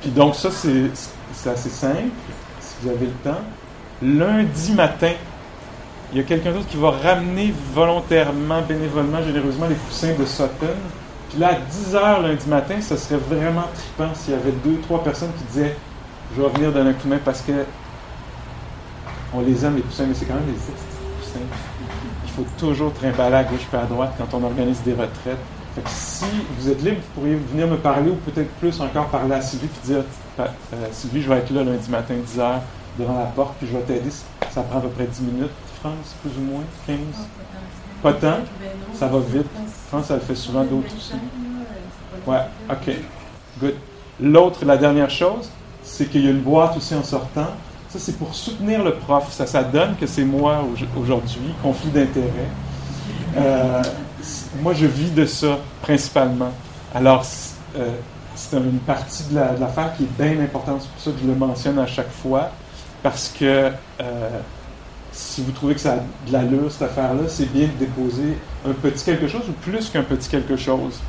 puis 0.00 0.10
donc 0.10 0.36
ça, 0.36 0.50
c'est 0.50 1.50
assez 1.50 1.68
simple, 1.68 2.10
si 2.60 2.74
vous 2.82 2.90
avez 2.90 3.06
le 3.06 3.12
temps. 3.24 3.40
Lundi 4.02 4.72
matin, 4.72 5.12
il 6.12 6.18
y 6.18 6.20
a 6.20 6.24
quelqu'un 6.24 6.52
d'autre 6.52 6.68
qui 6.68 6.76
va 6.76 6.90
ramener 6.90 7.52
volontairement, 7.74 8.62
bénévolement, 8.62 9.22
généreusement 9.24 9.66
les 9.66 9.74
coussins 9.74 10.14
de 10.16 10.24
Sutton 10.24 10.76
Puis 11.30 11.38
là, 11.38 11.48
à 11.48 11.54
10 11.54 11.94
heures 11.94 12.22
lundi 12.22 12.46
matin, 12.48 12.76
ce 12.80 12.96
serait 12.96 13.18
vraiment 13.18 13.64
trippant 13.74 14.14
s'il 14.14 14.34
y 14.34 14.36
avait 14.36 14.52
deux, 14.64 14.78
trois 14.82 15.02
personnes 15.02 15.32
qui 15.38 15.44
disaient 15.44 15.76
Je 16.34 16.40
vais 16.40 16.46
revenir 16.46 16.72
donner 16.72 16.90
un 16.90 16.92
coup 16.92 17.08
de 17.08 17.14
main 17.14 17.20
parce 17.24 17.42
que 17.42 17.52
on 19.34 19.40
les 19.40 19.64
aime, 19.64 19.76
les 19.76 19.82
poussins, 19.82 20.06
mais 20.06 20.14
c'est 20.14 20.24
quand 20.24 20.34
même 20.34 20.46
des 20.46 20.52
poussins. 20.52 21.40
Il 22.24 22.30
faut 22.30 22.46
toujours 22.58 22.92
trimballer 22.94 23.36
à 23.36 23.44
gauche 23.44 23.66
et 23.72 23.76
à 23.76 23.84
droite 23.84 24.12
quand 24.18 24.36
on 24.36 24.44
organise 24.44 24.82
des 24.82 24.92
retraites. 24.92 25.38
Fait 25.74 25.82
que 25.82 25.90
si 25.90 26.24
vous 26.58 26.70
êtes 26.70 26.82
libre, 26.82 26.96
vous 26.96 27.20
pourriez 27.20 27.36
venir 27.36 27.66
me 27.66 27.76
parler 27.76 28.10
ou 28.10 28.14
peut-être 28.14 28.50
plus 28.54 28.80
encore 28.80 29.08
parler 29.08 29.34
à 29.34 29.42
Sylvie 29.42 29.66
et 29.66 29.86
dire 29.86 30.04
euh, 30.40 30.46
Sylvie, 30.90 31.20
je 31.20 31.28
vais 31.28 31.36
être 31.36 31.50
là 31.50 31.64
lundi 31.64 31.90
matin, 31.90 32.14
10 32.14 32.38
h 32.38 32.60
devant 32.98 33.18
la 33.18 33.26
porte, 33.26 33.56
puis 33.58 33.66
je 33.66 33.76
vais 33.76 33.82
t'aider. 33.82 34.10
Ça 34.50 34.62
prend 34.62 34.78
à 34.78 34.80
peu 34.80 34.88
près 34.88 35.04
10 35.06 35.20
minutes, 35.22 35.50
France, 35.80 36.14
plus 36.22 36.30
ou 36.38 36.50
moins, 36.50 36.62
15. 36.86 36.96
Pas 38.06 38.12
tant. 38.12 38.38
Ça 38.94 39.08
va 39.08 39.18
vite. 39.18 39.48
France, 39.88 40.12
elle 40.12 40.20
fait 40.20 40.36
souvent 40.36 40.62
d'autres 40.62 40.94
aussi. 40.96 41.14
Ouais, 42.24 42.38
OK. 42.70 42.94
Good. 43.60 43.74
L'autre, 44.20 44.64
la 44.64 44.76
dernière 44.76 45.10
chose, 45.10 45.50
c'est 45.82 46.08
qu'il 46.08 46.24
y 46.24 46.28
a 46.28 46.30
une 46.30 46.42
boîte 46.42 46.76
aussi 46.76 46.94
en 46.94 47.02
sortant. 47.02 47.48
Ça, 47.88 47.98
c'est 47.98 48.16
pour 48.16 48.32
soutenir 48.32 48.84
le 48.84 48.94
prof. 48.94 49.32
Ça, 49.32 49.44
ça 49.44 49.64
donne 49.64 49.96
que 49.96 50.06
c'est 50.06 50.22
moi 50.22 50.62
aujourd'hui, 50.96 51.52
conflit 51.60 51.90
d'intérêt. 51.90 52.48
Euh, 53.38 53.82
moi, 54.62 54.72
je 54.72 54.86
vis 54.86 55.10
de 55.10 55.26
ça 55.26 55.58
principalement. 55.82 56.52
Alors, 56.94 57.26
euh, 57.76 57.90
c'est 58.36 58.56
une 58.56 58.78
partie 58.78 59.24
de 59.32 59.34
l'affaire 59.34 59.94
qui 59.96 60.04
est 60.04 60.24
bien 60.24 60.44
importante. 60.44 60.82
C'est 60.82 60.90
pour 60.92 61.00
ça 61.00 61.10
que 61.10 61.18
je 61.24 61.26
le 61.26 61.34
mentionne 61.34 61.80
à 61.80 61.88
chaque 61.88 62.12
fois. 62.12 62.50
Parce 63.02 63.34
que 63.36 63.72
euh, 64.00 64.40
si 65.16 65.42
vous 65.42 65.52
trouvez 65.52 65.74
que 65.74 65.80
ça 65.80 65.94
a 65.94 65.96
de 65.96 66.32
l'allure, 66.32 66.70
cette 66.70 66.82
affaire-là, 66.82 67.22
c'est 67.26 67.50
bien 67.50 67.68
de 67.68 67.84
déposer 67.84 68.36
un 68.68 68.72
petit 68.72 69.02
quelque 69.02 69.26
chose 69.26 69.42
ou 69.48 69.52
plus 69.52 69.88
qu'un 69.88 70.02
petit 70.02 70.28
quelque 70.28 70.56
chose. 70.56 71.00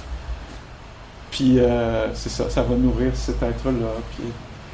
Puis 1.30 1.60
euh, 1.60 2.08
c'est 2.14 2.30
ça, 2.30 2.50
ça 2.50 2.62
va 2.62 2.76
nourrir 2.76 3.12
cet 3.14 3.44
être-là, 3.44 3.88
puis 4.16 4.24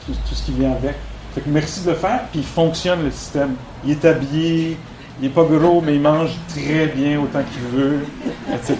tout, 0.05 0.35
ce 0.35 0.43
qui 0.43 0.51
vient 0.51 0.73
avec. 0.73 0.95
Fait 1.33 1.41
que 1.41 1.49
merci 1.49 1.81
de 1.83 1.89
le 1.89 1.95
faire, 1.95 2.25
puis 2.31 2.41
il 2.41 2.45
fonctionne 2.45 3.03
le 3.03 3.09
système. 3.09 3.55
Il 3.83 3.91
est 3.91 4.05
habillé, 4.05 4.77
il 5.19 5.23
n'est 5.23 5.33
pas 5.33 5.43
gros, 5.45 5.81
mais 5.81 5.95
il 5.95 6.01
mange 6.01 6.35
très 6.49 6.85
bien 6.87 7.19
autant 7.19 7.41
qu'il 7.41 7.79
veut, 7.79 8.05
etc. 8.53 8.77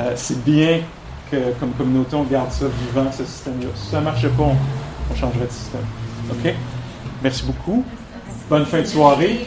Euh, 0.00 0.12
c'est 0.16 0.42
bien 0.44 0.80
que, 1.30 1.36
comme 1.60 1.70
communauté, 1.74 2.16
on 2.16 2.24
garde 2.24 2.50
ça 2.50 2.64
vivant, 2.66 3.10
ce 3.12 3.24
système-là. 3.24 3.68
Si 3.76 3.90
ça 3.90 4.00
ne 4.00 4.06
marchait 4.06 4.30
pas, 4.30 4.42
on, 4.42 5.14
changerait 5.14 5.46
de 5.46 5.52
système. 5.52 5.86
OK? 6.32 6.54
Merci 7.22 7.44
beaucoup. 7.44 7.84
Bonne 8.48 8.66
fin 8.66 8.80
de 8.80 8.86
soirée. 8.86 9.46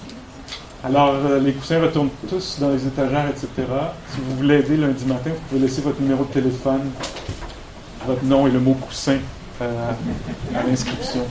Alors, 0.83 1.13
euh, 1.13 1.39
les 1.39 1.53
coussins 1.53 1.79
retournent 1.79 2.09
tous 2.27 2.59
dans 2.59 2.71
les 2.71 2.87
étagères, 2.87 3.27
etc. 3.27 3.49
Si 4.09 4.19
vous 4.19 4.35
voulez 4.37 4.55
aider 4.55 4.77
lundi 4.77 5.05
matin, 5.05 5.29
vous 5.29 5.39
pouvez 5.47 5.61
laisser 5.61 5.81
votre 5.81 6.01
numéro 6.01 6.25
de 6.25 6.33
téléphone, 6.33 6.91
votre 8.07 8.23
nom 8.23 8.47
et 8.47 8.51
le 8.51 8.59
mot 8.59 8.73
coussin 8.73 9.19
euh, 9.61 9.91
à 10.55 10.63
l'inscription. 10.63 11.27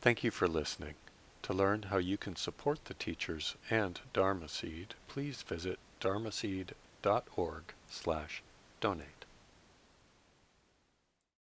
Thank 0.00 0.24
you 0.24 0.32
for 0.32 0.48
listening. 0.48 0.94
To 1.42 1.54
learn 1.54 1.84
how 1.90 1.98
you 1.98 2.16
can 2.16 2.34
support 2.34 2.86
the 2.86 2.94
teachers 2.94 3.54
and 3.70 4.00
Dharma 4.12 4.48
Seed, 4.48 4.94
please 5.06 5.44
visit 5.46 5.78
dharmaseed.org 6.00 7.62
slash 7.88 8.42
donate. 8.80 9.19